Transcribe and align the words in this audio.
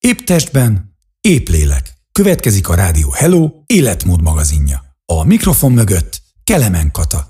Épp 0.00 0.18
testben, 0.18 0.96
épp 1.20 1.48
lélek. 1.48 1.92
Következik 2.12 2.68
a 2.68 2.74
Rádió 2.74 3.10
Hello 3.10 3.48
életmód 3.66 4.22
magazinja. 4.22 4.80
A 5.06 5.24
mikrofon 5.24 5.72
mögött 5.72 6.20
Kelemen 6.44 6.90
Kata. 6.92 7.24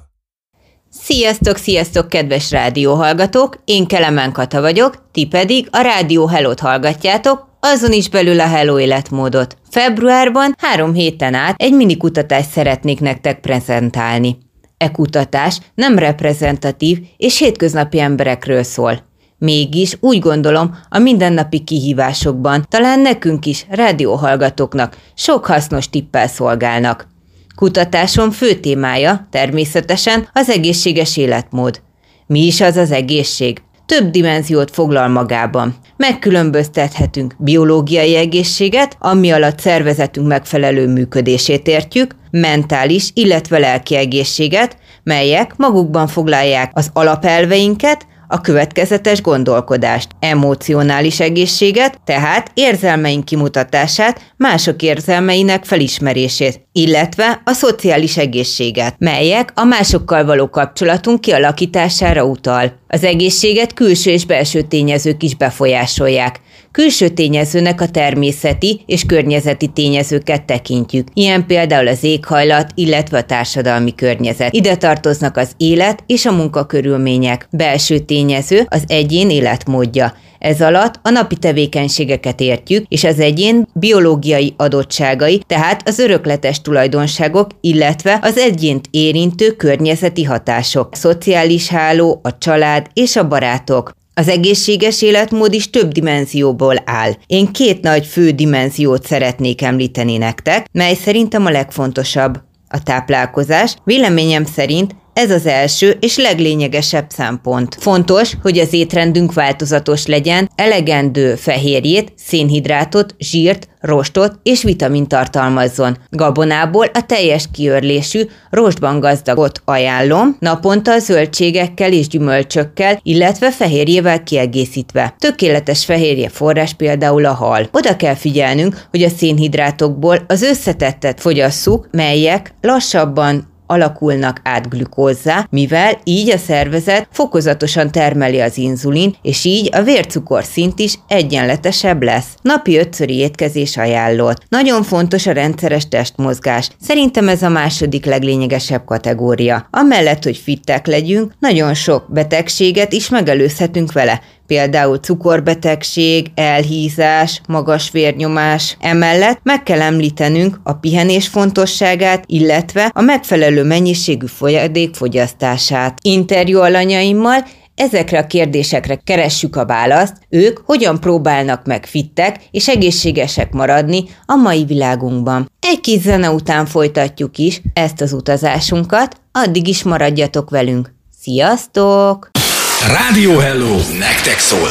Sziasztok, 0.90 1.56
sziasztok, 1.56 2.08
kedves 2.08 2.50
rádióhallgatók! 2.50 3.62
Én 3.64 3.86
Kelemen 3.86 4.32
Kata 4.32 4.60
vagyok, 4.60 5.10
ti 5.12 5.26
pedig 5.26 5.68
a 5.70 5.80
Rádió 5.80 6.26
Hello-t 6.26 6.60
hallgatjátok, 6.60 7.48
azon 7.60 7.92
is 7.92 8.08
belül 8.08 8.40
a 8.40 8.46
Hello 8.46 8.78
életmódot. 8.78 9.56
Februárban 9.70 10.54
három 10.58 10.92
héten 10.92 11.34
át 11.34 11.60
egy 11.62 11.72
mini 11.72 11.96
kutatást 11.96 12.50
szeretnék 12.50 13.00
nektek 13.00 13.40
prezentálni. 13.40 14.38
E 14.76 14.90
kutatás 14.90 15.60
nem 15.74 15.98
reprezentatív 15.98 16.98
és 17.16 17.38
hétköznapi 17.38 18.00
emberekről 18.00 18.62
szól. 18.62 19.09
Mégis 19.40 19.96
úgy 20.00 20.18
gondolom, 20.18 20.76
a 20.88 20.98
mindennapi 20.98 21.58
kihívásokban 21.58 22.66
talán 22.68 23.00
nekünk 23.00 23.46
is, 23.46 23.66
rádióhallgatóknak 23.68 24.96
sok 25.14 25.46
hasznos 25.46 25.90
tippel 25.90 26.28
szolgálnak. 26.28 27.08
Kutatásom 27.56 28.30
fő 28.30 28.54
témája 28.54 29.26
természetesen 29.30 30.28
az 30.32 30.48
egészséges 30.48 31.16
életmód. 31.16 31.80
Mi 32.26 32.46
is 32.46 32.60
az 32.60 32.76
az 32.76 32.90
egészség? 32.90 33.62
Több 33.86 34.10
dimenziót 34.10 34.70
foglal 34.70 35.08
magában. 35.08 35.74
Megkülönböztethetünk 35.96 37.34
biológiai 37.38 38.16
egészséget, 38.16 38.96
ami 38.98 39.30
alatt 39.30 39.58
szervezetünk 39.58 40.26
megfelelő 40.26 40.86
működését 40.86 41.66
értjük, 41.66 42.14
mentális, 42.30 43.10
illetve 43.14 43.58
lelki 43.58 43.96
egészséget, 43.96 44.76
melyek 45.02 45.56
magukban 45.56 46.06
foglalják 46.06 46.70
az 46.74 46.90
alapelveinket, 46.92 48.06
a 48.30 48.40
következetes 48.40 49.22
gondolkodást, 49.22 50.08
emocionális 50.20 51.20
egészséget, 51.20 52.00
tehát 52.04 52.50
érzelmeink 52.54 53.24
kimutatását, 53.24 54.32
mások 54.36 54.82
érzelmeinek 54.82 55.64
felismerését, 55.64 56.60
illetve 56.72 57.40
a 57.44 57.52
szociális 57.52 58.16
egészséget, 58.16 58.94
melyek 58.98 59.52
a 59.54 59.64
másokkal 59.64 60.24
való 60.24 60.48
kapcsolatunk 60.48 61.20
kialakítására 61.20 62.24
utal. 62.24 62.72
Az 62.88 63.04
egészséget 63.04 63.74
külső 63.74 64.10
és 64.10 64.26
belső 64.26 64.62
tényezők 64.62 65.22
is 65.22 65.36
befolyásolják. 65.36 66.40
Külső 66.72 67.08
tényezőnek 67.08 67.80
a 67.80 67.88
természeti 67.88 68.82
és 68.86 69.04
környezeti 69.04 69.66
tényezőket 69.66 70.44
tekintjük, 70.44 71.08
ilyen 71.14 71.46
például 71.46 71.88
az 71.88 72.04
éghajlat, 72.04 72.70
illetve 72.74 73.18
a 73.18 73.22
társadalmi 73.24 73.94
környezet. 73.94 74.54
Ide 74.54 74.76
tartoznak 74.76 75.36
az 75.36 75.52
élet 75.56 76.02
és 76.06 76.26
a 76.26 76.32
munkakörülmények. 76.32 77.48
Belső 77.50 77.98
tényező 77.98 78.66
az 78.68 78.82
egyén 78.86 79.30
életmódja. 79.30 80.14
Ez 80.38 80.60
alatt 80.60 81.00
a 81.02 81.10
napi 81.10 81.36
tevékenységeket 81.36 82.40
értjük, 82.40 82.84
és 82.88 83.04
az 83.04 83.20
egyén 83.20 83.68
biológiai 83.72 84.54
adottságai, 84.56 85.42
tehát 85.46 85.88
az 85.88 85.98
örökletes 85.98 86.60
tulajdonságok, 86.60 87.50
illetve 87.60 88.18
az 88.22 88.36
egyént 88.36 88.88
érintő 88.90 89.50
környezeti 89.50 90.24
hatások, 90.24 90.88
a 90.92 90.96
szociális 90.96 91.68
háló, 91.68 92.20
a 92.22 92.38
család 92.38 92.86
és 92.92 93.16
a 93.16 93.28
barátok. 93.28 93.98
Az 94.20 94.28
egészséges 94.28 95.02
életmód 95.02 95.52
is 95.52 95.70
több 95.70 95.92
dimenzióból 95.92 96.76
áll. 96.84 97.12
Én 97.26 97.52
két 97.52 97.82
nagy 97.82 98.06
fő 98.06 98.30
dimenziót 98.30 99.06
szeretnék 99.06 99.62
említeni 99.62 100.16
nektek, 100.16 100.66
mely 100.72 100.94
szerintem 100.94 101.46
a 101.46 101.50
legfontosabb. 101.50 102.40
A 102.68 102.82
táplálkozás 102.82 103.76
véleményem 103.84 104.44
szerint 104.44 104.94
ez 105.12 105.30
az 105.30 105.46
első 105.46 105.96
és 106.00 106.16
leglényegesebb 106.16 107.06
szempont. 107.08 107.76
Fontos, 107.78 108.32
hogy 108.42 108.58
az 108.58 108.72
étrendünk 108.72 109.32
változatos 109.32 110.06
legyen, 110.06 110.50
elegendő 110.54 111.34
fehérjét, 111.34 112.12
szénhidrátot, 112.16 113.14
zsírt, 113.18 113.68
rostot 113.80 114.38
és 114.42 114.62
vitamin 114.62 115.06
tartalmazzon. 115.06 115.96
Gabonából 116.10 116.86
a 116.92 117.06
teljes 117.06 117.44
kiörlésű, 117.52 118.22
rostban 118.50 119.00
gazdagot 119.00 119.62
ajánlom, 119.64 120.36
naponta 120.38 120.98
zöldségekkel 120.98 121.92
és 121.92 122.08
gyümölcsökkel, 122.08 123.00
illetve 123.02 123.50
fehérjével 123.50 124.22
kiegészítve. 124.22 125.14
Tökéletes 125.18 125.84
fehérje 125.84 126.28
forrás 126.28 126.74
például 126.74 127.24
a 127.24 127.32
hal. 127.32 127.68
Oda 127.72 127.96
kell 127.96 128.14
figyelnünk, 128.14 128.86
hogy 128.90 129.02
a 129.02 129.08
szénhidrátokból 129.08 130.24
az 130.26 130.42
összetettet 130.42 131.20
fogyasszuk, 131.20 131.88
melyek 131.90 132.54
lassabban 132.60 133.48
alakulnak 133.70 134.40
át 134.44 134.68
glükózzá, 134.68 135.46
mivel 135.50 136.00
így 136.04 136.30
a 136.30 136.38
szervezet 136.38 137.08
fokozatosan 137.12 137.90
termeli 137.90 138.40
az 138.40 138.58
inzulin, 138.58 139.14
és 139.22 139.44
így 139.44 139.68
a 139.72 139.82
vércukor 139.82 140.44
szint 140.44 140.78
is 140.78 140.94
egyenletesebb 141.08 142.02
lesz. 142.02 142.26
Napi 142.42 142.78
ötszöri 142.78 143.16
étkezés 143.16 143.76
ajánlott. 143.76 144.42
Nagyon 144.48 144.82
fontos 144.82 145.26
a 145.26 145.32
rendszeres 145.32 145.88
testmozgás. 145.88 146.68
Szerintem 146.80 147.28
ez 147.28 147.42
a 147.42 147.48
második 147.48 148.04
leglényegesebb 148.04 148.84
kategória. 148.84 149.68
Amellett, 149.70 150.24
hogy 150.24 150.36
fittek 150.36 150.86
legyünk, 150.86 151.32
nagyon 151.38 151.74
sok 151.74 152.06
betegséget 152.08 152.92
is 152.92 153.08
megelőzhetünk 153.08 153.92
vele, 153.92 154.20
például 154.50 154.96
cukorbetegség, 154.96 156.26
elhízás, 156.34 157.40
magas 157.48 157.90
vérnyomás. 157.90 158.76
Emellett 158.80 159.40
meg 159.42 159.62
kell 159.62 159.80
említenünk 159.80 160.60
a 160.64 160.72
pihenés 160.72 161.28
fontosságát, 161.28 162.24
illetve 162.26 162.90
a 162.94 163.00
megfelelő 163.00 163.64
mennyiségű 163.64 164.26
folyadék 164.26 164.94
fogyasztását. 164.94 165.98
Interjú 166.02 166.58
alanyaimmal 166.60 167.44
Ezekre 167.74 168.18
a 168.18 168.26
kérdésekre 168.26 168.94
keressük 168.94 169.56
a 169.56 169.66
választ, 169.66 170.16
ők 170.28 170.58
hogyan 170.64 171.00
próbálnak 171.00 171.66
meg 171.66 171.86
fittek 171.86 172.36
és 172.50 172.68
egészségesek 172.68 173.52
maradni 173.52 174.04
a 174.26 174.34
mai 174.34 174.64
világunkban. 174.64 175.50
Egy 175.60 175.80
kis 175.80 176.00
zene 176.00 176.30
után 176.30 176.66
folytatjuk 176.66 177.38
is 177.38 177.62
ezt 177.72 178.00
az 178.00 178.12
utazásunkat, 178.12 179.16
addig 179.32 179.68
is 179.68 179.82
maradjatok 179.82 180.50
velünk. 180.50 180.94
Sziasztok! 181.20 182.39
Rádió 182.88 183.38
Hello! 183.38 183.76
Nektek 183.98 184.38
szól! 184.38 184.68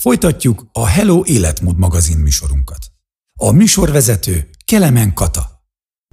Folytatjuk 0.00 0.64
a 0.72 0.86
Hello 0.86 1.22
Életmód 1.24 1.78
magazin 1.78 2.18
műsorunkat. 2.18 2.78
A 3.38 3.52
műsorvezető 3.52 4.48
Kelemen 4.64 5.14
Kata. 5.14 5.42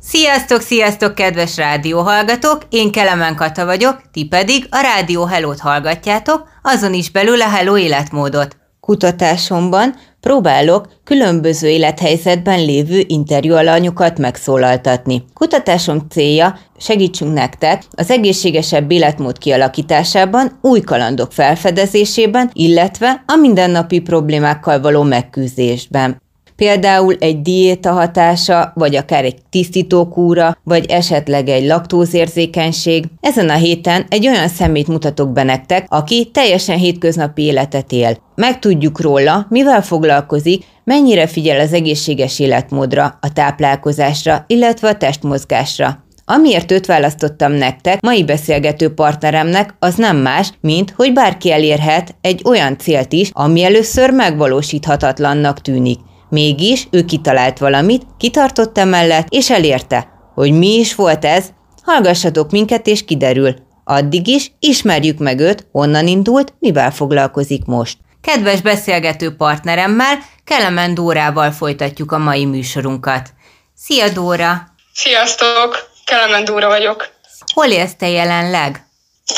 Sziasztok, 0.02 0.62
sziasztok, 0.62 1.16
kedves 1.16 1.56
rádióhallgatók! 1.56 2.66
Én 2.70 2.92
Kelemen 2.92 3.36
Kata 3.36 3.66
vagyok, 3.66 4.02
ti 4.12 4.26
pedig 4.26 4.68
a 4.70 4.82
Rádió 4.82 5.26
Hello-t 5.26 5.60
hallgatjátok, 5.60 6.48
azon 6.62 6.94
is 6.94 7.12
belül 7.12 7.42
a 7.42 7.50
Hello 7.50 7.78
életmódot. 7.78 8.58
Kutatásomban 8.80 9.96
próbálok 10.22 10.88
különböző 11.04 11.68
élethelyzetben 11.68 12.66
lévő 12.66 13.04
interjúalanyokat 13.08 14.18
megszólaltatni. 14.18 15.24
Kutatásom 15.34 16.00
célja, 16.10 16.58
segítsünk 16.78 17.34
nektek 17.34 17.84
az 17.92 18.12
egészségesebb 18.12 18.92
életmód 18.92 19.38
kialakításában, 19.38 20.60
új 20.62 20.80
kalandok 20.80 21.32
felfedezésében, 21.32 22.50
illetve 22.54 23.24
a 23.28 23.36
mindennapi 23.36 24.00
problémákkal 24.00 24.82
való 24.82 25.04
megküzdésben 25.04 26.22
például 26.62 27.16
egy 27.20 27.42
diéta 27.42 27.92
hatása, 27.92 28.72
vagy 28.76 28.96
akár 28.96 29.24
egy 29.24 29.36
tisztítókúra, 29.50 30.58
vagy 30.64 30.86
esetleg 30.90 31.48
egy 31.50 31.66
laktózérzékenység. 31.66 33.06
Ezen 33.22 33.50
a 33.50 33.54
héten 33.54 34.06
egy 34.10 34.28
olyan 34.28 34.48
szemét 34.48 34.88
mutatok 34.88 35.32
be 35.32 35.44
nektek, 35.44 35.86
aki 35.90 36.30
teljesen 36.34 36.78
hétköznapi 36.78 37.42
életet 37.42 37.92
él. 37.92 38.18
Megtudjuk 38.36 39.02
róla, 39.02 39.46
mivel 39.50 39.82
foglalkozik, 39.82 40.64
mennyire 40.84 41.28
figyel 41.28 41.60
az 41.60 41.74
egészséges 41.74 42.40
életmódra, 42.40 43.18
a 43.22 43.34
táplálkozásra, 43.34 44.44
illetve 44.48 44.90
a 44.90 44.98
testmozgásra. 44.98 46.04
Amiért 46.26 46.72
őt 46.72 46.86
választottam 46.86 47.52
nektek, 47.52 48.02
mai 48.02 48.24
beszélgető 48.24 48.94
partneremnek, 48.94 49.76
az 49.80 49.96
nem 49.96 50.18
más, 50.18 50.52
mint 50.60 50.94
hogy 50.96 51.14
bárki 51.14 51.52
elérhet 51.52 52.16
egy 52.22 52.42
olyan 52.46 52.78
célt 52.78 53.14
is, 53.14 53.30
ami 53.34 53.64
először 53.64 54.10
megvalósíthatatlannak 54.10 55.62
tűnik. 55.62 56.00
Mégis 56.32 56.88
ő 56.92 57.06
kitalált 57.06 57.58
valamit, 57.58 58.06
kitartott 58.18 58.78
emellett, 58.78 59.28
és 59.30 59.50
elérte. 59.50 60.08
Hogy 60.34 60.52
mi 60.52 60.68
is 60.68 60.96
volt 60.96 61.26
ez? 61.26 61.50
Hallgassatok 61.84 62.52
minket, 62.52 62.88
és 62.88 63.06
kiderül. 63.06 63.56
Addig 63.84 64.28
is 64.28 64.52
ismerjük 64.60 65.18
meg 65.18 65.40
őt, 65.40 65.68
honnan 65.72 66.08
indult, 66.08 66.54
mivel 66.60 66.92
foglalkozik 66.92 67.66
most. 67.66 67.98
Kedves 68.22 68.62
beszélgető 68.62 69.36
partneremmel, 69.36 70.18
Kelemen 70.44 70.94
Dórával 70.94 71.52
folytatjuk 71.52 72.12
a 72.12 72.18
mai 72.18 72.46
műsorunkat. 72.46 73.30
Szia 73.76 74.10
Dóra! 74.10 74.64
Sziasztok! 74.94 75.90
Kelemen 76.06 76.46
Dóra 76.46 76.68
vagyok. 76.68 77.10
Hol 77.54 77.68
élsz 77.68 77.96
te 77.96 78.10
jelenleg? 78.10 78.86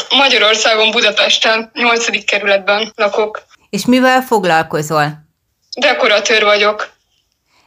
Magyarországon, 0.09 0.91
Budapesten, 0.91 1.71
8. 1.73 2.25
kerületben 2.25 2.91
lakok. 2.95 3.43
És 3.69 3.85
mivel 3.85 4.21
foglalkozol? 4.21 5.23
Dekoratőr 5.79 6.43
vagyok. 6.43 6.92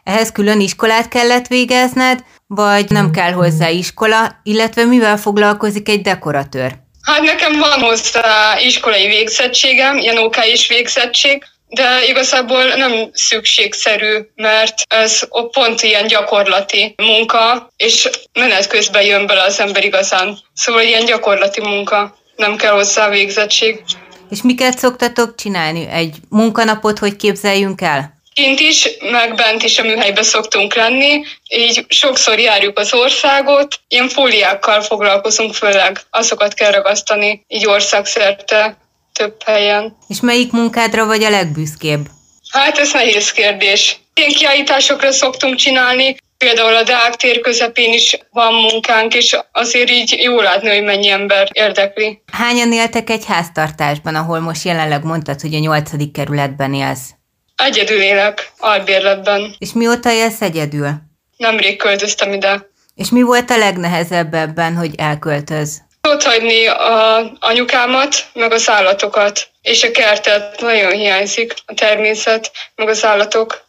Ehhez 0.07 0.33
külön 0.33 0.61
iskolát 0.61 1.09
kellett 1.09 1.47
végezned, 1.47 2.25
vagy 2.47 2.91
nem 2.91 3.11
kell 3.11 3.33
hozzá 3.33 3.69
iskola, 3.69 4.41
illetve 4.43 4.85
mivel 4.85 5.17
foglalkozik 5.17 5.89
egy 5.89 6.01
dekoratőr? 6.01 6.73
Hát 7.03 7.21
nekem 7.21 7.59
van 7.59 7.81
hozzá 7.81 8.59
iskolai 8.61 9.07
végzettségem, 9.07 9.97
ilyen 9.97 10.19
OK 10.19 10.37
is 10.53 10.69
végzettség, 10.69 11.45
de 11.69 12.07
igazából 12.09 12.65
nem 12.65 12.93
szükségszerű, 13.13 14.19
mert 14.35 14.75
ez 14.89 15.21
pont 15.53 15.83
ilyen 15.83 16.07
gyakorlati 16.07 16.95
munka, 16.97 17.71
és 17.77 18.09
menet 18.33 18.67
közben 18.67 19.03
jön 19.03 19.27
bele 19.27 19.43
az 19.43 19.61
ember 19.61 19.85
igazán. 19.85 20.39
Szóval 20.55 20.83
ilyen 20.83 21.05
gyakorlati 21.05 21.61
munka, 21.61 22.17
nem 22.37 22.57
kell 22.57 22.73
hozzá 22.73 23.09
végzettség. 23.09 23.83
És 24.31 24.43
miket 24.43 24.79
szoktatok 24.79 25.35
csinálni? 25.35 25.87
Egy 25.91 26.17
munkanapot 26.29 26.99
hogy 26.99 27.17
képzeljünk 27.17 27.81
el? 27.81 28.16
Kint 28.37 28.61
is, 28.61 28.89
meg 29.01 29.35
bent 29.35 29.63
is 29.63 29.79
a 29.79 29.83
műhelybe 29.83 30.23
szoktunk 30.23 30.75
lenni, 30.75 31.23
így 31.49 31.85
sokszor 31.89 32.39
járjuk 32.39 32.79
az 32.79 32.93
országot, 32.95 33.81
ilyen 33.89 34.09
fóliákkal 34.09 34.81
foglalkozunk 34.83 35.55
főleg, 35.55 36.01
azokat 36.11 36.55
kell 36.55 36.71
ragasztani, 36.71 37.45
így 37.49 37.67
országszerte 37.67 38.77
több 39.13 39.43
helyen. 39.45 39.97
És 40.09 40.21
melyik 40.21 40.53
munkádra 40.53 41.07
vagy 41.07 41.23
a 41.25 41.31
legbüszkébb? 41.31 42.07
Hát 42.51 42.79
ez 42.79 42.93
nehéz 42.93 43.33
kérdés. 43.33 44.01
Ilyen 44.15 44.31
kiállításokra 44.31 45.13
szoktunk 45.13 45.55
csinálni, 45.55 46.17
például 46.39 46.77
a 46.77 46.83
Deák 46.83 47.17
tér 47.17 47.41
közepén 47.41 47.93
is 47.93 48.19
van 48.31 48.55
munkánk, 48.55 49.15
és 49.15 49.37
azért 49.53 49.91
így 49.91 50.19
jó 50.23 50.41
látni, 50.41 50.69
hogy 50.69 50.83
mennyi 50.83 51.09
ember 51.09 51.49
érdekli. 51.53 52.23
Hányan 52.33 52.73
éltek 52.73 53.11
egy 53.11 53.25
háztartásban, 53.27 54.15
ahol 54.15 54.41
most 54.41 54.65
jelenleg 54.65 55.05
mondtad, 55.05 55.41
hogy 55.41 55.55
a 55.55 55.59
nyolcadik 55.59 56.13
kerületben 56.13 56.75
élsz? 56.75 57.16
Egyedül 57.57 58.01
élek, 58.01 58.53
albérletben. 58.59 59.55
És 59.59 59.73
mióta 59.73 60.11
élsz 60.11 60.41
egyedül? 60.41 60.91
Nemrég 61.37 61.77
költöztem 61.77 62.33
ide. 62.33 62.69
És 62.95 63.11
mi 63.11 63.23
volt 63.23 63.51
a 63.51 63.57
legnehezebb 63.57 64.35
ebben, 64.35 64.77
hogy 64.77 64.95
elköltöz? 64.97 65.85
Ott 66.09 66.23
hagyni 66.23 66.67
a 66.67 67.19
anyukámat, 67.41 68.15
meg 68.35 68.53
az 68.53 68.71
állatokat, 68.71 69.49
és 69.63 69.83
a 69.83 69.91
kertet 69.91 70.61
nagyon 70.61 70.93
hiányzik, 70.93 71.55
a 71.67 71.75
természet, 71.75 72.51
meg 72.75 72.89
az 72.89 73.05
állatok. 73.05 73.65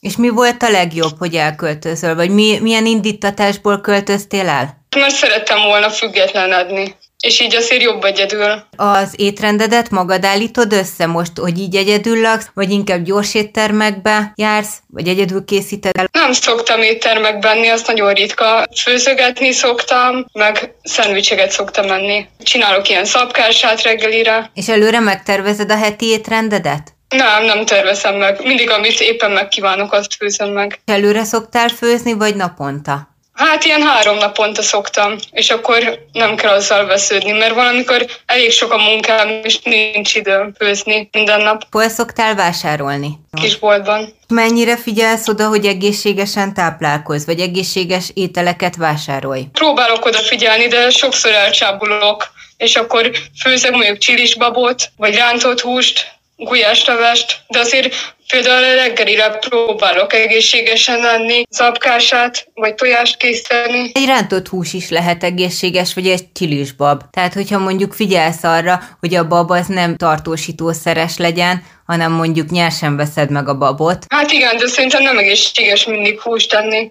És 0.00 0.16
mi 0.16 0.28
volt 0.28 0.62
a 0.62 0.70
legjobb, 0.70 1.18
hogy 1.18 1.34
elköltözöl, 1.34 2.14
vagy 2.14 2.30
mi, 2.30 2.58
milyen 2.60 2.86
indítatásból 2.86 3.80
költöztél 3.80 4.48
el? 4.48 4.86
Mert 4.96 5.14
szerettem 5.14 5.62
volna 5.62 5.90
függetlenedni 5.90 6.96
és 7.22 7.40
így 7.40 7.54
azért 7.54 7.82
jobb 7.82 8.04
egyedül. 8.04 8.62
Az 8.76 9.14
étrendedet 9.16 9.90
magad 9.90 10.24
állítod 10.24 10.72
össze 10.72 11.06
most, 11.06 11.38
hogy 11.38 11.58
így 11.58 11.76
egyedül 11.76 12.20
laksz, 12.20 12.50
vagy 12.54 12.70
inkább 12.70 13.02
gyors 13.02 13.34
éttermekbe 13.34 14.32
jársz, 14.34 14.76
vagy 14.86 15.08
egyedül 15.08 15.44
készíted 15.44 15.96
el? 15.96 16.08
Nem 16.12 16.32
szoktam 16.32 16.82
éttermekbe 16.82 17.48
enni, 17.48 17.68
az 17.68 17.82
nagyon 17.86 18.12
ritka. 18.12 18.66
Főzögetni 18.82 19.52
szoktam, 19.52 20.26
meg 20.32 20.74
szendvicseket 20.82 21.50
szoktam 21.50 21.90
enni. 21.90 22.26
Csinálok 22.42 22.88
ilyen 22.88 23.04
szabkását 23.04 23.82
reggelire. 23.82 24.50
És 24.54 24.68
előre 24.68 25.00
megtervezed 25.00 25.70
a 25.70 25.76
heti 25.76 26.06
étrendedet? 26.06 26.92
Nem, 27.08 27.44
nem 27.44 27.64
tervezem 27.64 28.16
meg. 28.16 28.44
Mindig, 28.44 28.70
amit 28.70 29.00
éppen 29.00 29.30
megkívánok, 29.30 29.92
azt 29.92 30.14
főzöm 30.14 30.52
meg. 30.52 30.80
Előre 30.84 31.24
szoktál 31.24 31.68
főzni, 31.68 32.12
vagy 32.12 32.36
naponta? 32.36 33.11
Hát 33.34 33.64
ilyen 33.64 33.82
három 33.82 34.16
naponta 34.16 34.62
szoktam, 34.62 35.16
és 35.30 35.50
akkor 35.50 36.06
nem 36.12 36.36
kell 36.36 36.54
azzal 36.54 36.86
vesződni, 36.86 37.32
mert 37.32 37.54
valamikor 37.54 38.06
elég 38.26 38.50
sok 38.50 38.72
a 38.72 38.76
munkám, 38.76 39.40
és 39.42 39.58
nincs 39.62 40.14
időm 40.14 40.54
főzni 40.58 41.08
minden 41.12 41.40
nap. 41.40 41.66
Hol 41.70 41.88
szoktál 41.88 42.34
vásárolni? 42.34 43.18
Kisboltban. 43.40 44.14
Mennyire 44.28 44.76
figyelsz 44.76 45.28
oda, 45.28 45.48
hogy 45.48 45.66
egészségesen 45.66 46.54
táplálkozz, 46.54 47.26
vagy 47.26 47.40
egészséges 47.40 48.10
ételeket 48.14 48.76
vásárolj? 48.76 49.46
Próbálok 49.52 50.04
odafigyelni, 50.04 50.66
de 50.66 50.90
sokszor 50.90 51.32
elcsábulok, 51.32 52.30
és 52.56 52.76
akkor 52.76 53.10
főzek 53.42 53.70
mondjuk 53.70 53.98
csilisbabot, 53.98 54.90
vagy 54.96 55.14
rántott 55.14 55.60
húst, 55.60 56.12
gulyáslevest, 56.36 57.40
de 57.48 57.58
azért 57.58 57.94
például 58.32 58.74
reggelire 58.74 59.28
próbálok 59.28 60.12
egészségesen 60.12 60.98
lenni, 60.98 61.42
zapkását 61.50 62.46
vagy 62.54 62.74
tojást 62.74 63.16
készíteni. 63.16 63.90
Egy 63.94 64.06
rántott 64.06 64.48
hús 64.48 64.72
is 64.72 64.88
lehet 64.88 65.24
egészséges, 65.24 65.94
vagy 65.94 66.08
egy 66.08 66.32
csilisbab. 66.32 67.02
Tehát, 67.10 67.34
hogyha 67.34 67.58
mondjuk 67.58 67.92
figyelsz 67.92 68.44
arra, 68.44 68.80
hogy 69.00 69.14
a 69.14 69.28
bab 69.28 69.50
az 69.50 69.66
nem 69.66 69.96
tartósítószeres 69.96 71.16
legyen, 71.16 71.64
hanem 71.86 72.12
mondjuk 72.12 72.50
nyersen 72.50 72.96
veszed 72.96 73.30
meg 73.30 73.48
a 73.48 73.58
babot. 73.58 74.04
Hát 74.08 74.32
igen, 74.32 74.56
de 74.56 74.66
szerintem 74.66 75.02
nem 75.02 75.18
egészséges 75.18 75.86
mindig 75.86 76.20
húst 76.20 76.50
tenni. 76.50 76.88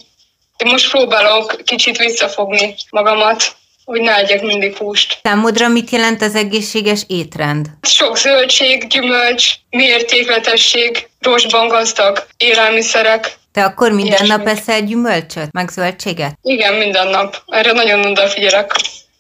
Én 0.58 0.72
most 0.72 0.92
próbálok 0.92 1.62
kicsit 1.64 1.98
visszafogni 1.98 2.76
magamat 2.90 3.56
hogy 3.86 4.02
ne 4.02 4.16
egyek 4.16 4.42
mindig 4.42 4.76
húst. 4.76 5.20
Számodra 5.24 5.68
mit 5.68 5.90
jelent 5.90 6.22
az 6.22 6.36
egészséges 6.36 7.02
étrend? 7.08 7.66
Sok 7.82 8.18
zöldség, 8.18 8.88
gyümölcs, 8.88 9.54
mértékletesség, 9.70 11.08
rostban 11.20 11.68
gazdag 11.68 12.26
élelmiszerek. 12.38 13.40
Te 13.52 13.64
akkor 13.64 13.92
minden 13.92 14.06
Ilyesmi. 14.06 14.28
nap 14.28 14.48
eszel 14.48 14.82
gyümölcsöt, 14.82 15.52
meg 15.52 15.70
zöldséget? 15.70 16.38
Igen, 16.42 16.74
minden 16.74 17.08
nap. 17.08 17.42
Erre 17.48 17.72
nagyon 17.72 18.06
odafigyelek 18.06 18.74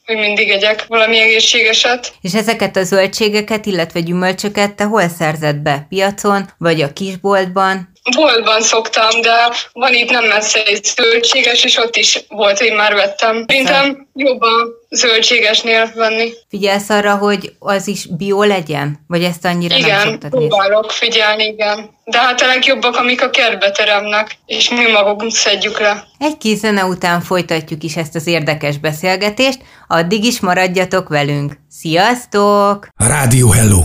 hogy 0.05 0.19
mindig 0.19 0.49
egyek 0.49 0.85
valami 0.87 1.19
egészségeset. 1.19 2.13
És 2.21 2.33
ezeket 2.33 2.75
a 2.75 2.83
zöldségeket, 2.83 3.65
illetve 3.65 3.99
gyümölcsöket 3.99 4.75
te 4.75 4.83
hol 4.83 5.07
szerzed 5.07 5.55
be? 5.55 5.85
Piacon, 5.89 6.49
vagy 6.57 6.81
a 6.81 6.93
kisboltban? 6.93 7.91
Boltban 8.15 8.61
szoktam, 8.61 9.21
de 9.21 9.51
van 9.73 9.93
itt 9.93 10.09
nem 10.09 10.25
messze 10.25 10.63
egy 10.63 10.83
zöldséges, 10.83 11.63
és 11.63 11.77
ott 11.77 11.95
is 11.95 12.25
volt, 12.27 12.59
hogy 12.59 12.73
már 12.73 12.93
vettem. 12.93 13.45
Szerintem 13.47 14.07
jobban 14.13 14.73
zöldségesnél 14.89 15.91
venni. 15.95 16.31
Figyelsz 16.49 16.89
arra, 16.89 17.15
hogy 17.15 17.53
az 17.59 17.87
is 17.87 18.05
bio 18.05 18.43
legyen? 18.43 18.99
Vagy 19.07 19.23
ezt 19.23 19.45
annyira 19.45 19.75
igen, 19.75 19.89
nem 19.89 20.07
szoktad 20.07 20.29
próbálok 20.29 20.81
nézni? 20.81 20.97
figyelni, 20.97 21.43
igen. 21.43 21.89
De 22.03 22.19
hát 22.19 22.41
a 22.41 22.47
legjobbak, 22.47 22.95
amik 22.95 23.21
a 23.23 23.29
kertbe 23.29 23.71
teremnek, 23.71 24.37
és 24.45 24.69
mi 24.69 24.91
magunk 24.91 25.31
szedjük 25.31 25.79
le. 25.79 26.03
Egy 26.17 26.37
kis 26.37 26.57
zene 26.57 26.85
után 26.85 27.21
folytatjuk 27.21 27.83
is 27.83 27.95
ezt 27.95 28.15
az 28.15 28.27
érdekes 28.27 28.77
beszélgetést, 28.77 29.59
addig 29.87 30.23
is 30.23 30.39
maradjatok 30.39 31.09
velünk. 31.09 31.53
Sziasztok! 31.69 32.87
Rádió 32.95 33.49
Hello! 33.49 33.79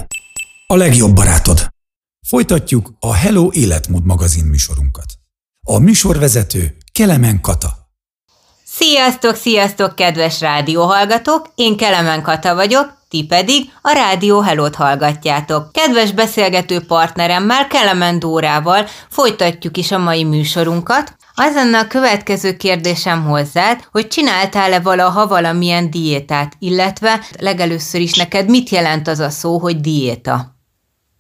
A 0.67 0.77
legjobb 0.77 1.15
barátod! 1.15 1.75
Folytatjuk 2.29 2.91
a 3.01 3.15
Hello 3.15 3.49
Életmód 3.53 4.05
magazin 4.05 4.45
műsorunkat. 4.45 5.05
A 5.67 5.79
műsorvezető 5.79 6.77
Kelemen 6.93 7.41
Kata. 7.41 7.69
Sziasztok, 8.65 9.35
sziasztok, 9.35 9.95
kedves 9.95 10.41
rádióhallgatók! 10.41 11.53
Én 11.55 11.77
Kelemen 11.77 12.23
Kata 12.23 12.55
vagyok, 12.55 12.93
ti 13.09 13.25
pedig 13.25 13.73
a 13.83 13.93
Rádió 13.93 14.41
Hello-t 14.41 14.75
hallgatjátok. 14.75 15.73
Kedves 15.73 16.13
beszélgető 16.13 16.81
partneremmel, 16.81 17.67
Kelemen 17.67 18.19
Dórával 18.19 18.87
folytatjuk 19.11 19.77
is 19.77 19.93
a 19.93 19.99
mai 19.99 20.25
műsorunkat. 20.25 21.17
Az 21.35 21.55
lenne 21.55 21.79
a 21.79 21.87
következő 21.87 22.57
kérdésem 22.57 23.25
hozzád, 23.25 23.89
hogy 23.91 24.09
csináltál-e 24.09 24.81
valaha 24.81 25.27
valamilyen 25.27 25.91
diétát, 25.91 26.57
illetve 26.59 27.21
legelőször 27.39 28.01
is 28.01 28.15
neked 28.15 28.49
mit 28.49 28.69
jelent 28.69 29.09
az 29.09 29.19
a 29.19 29.31
szó, 29.31 29.59
hogy 29.59 29.81
diéta? 29.81 30.56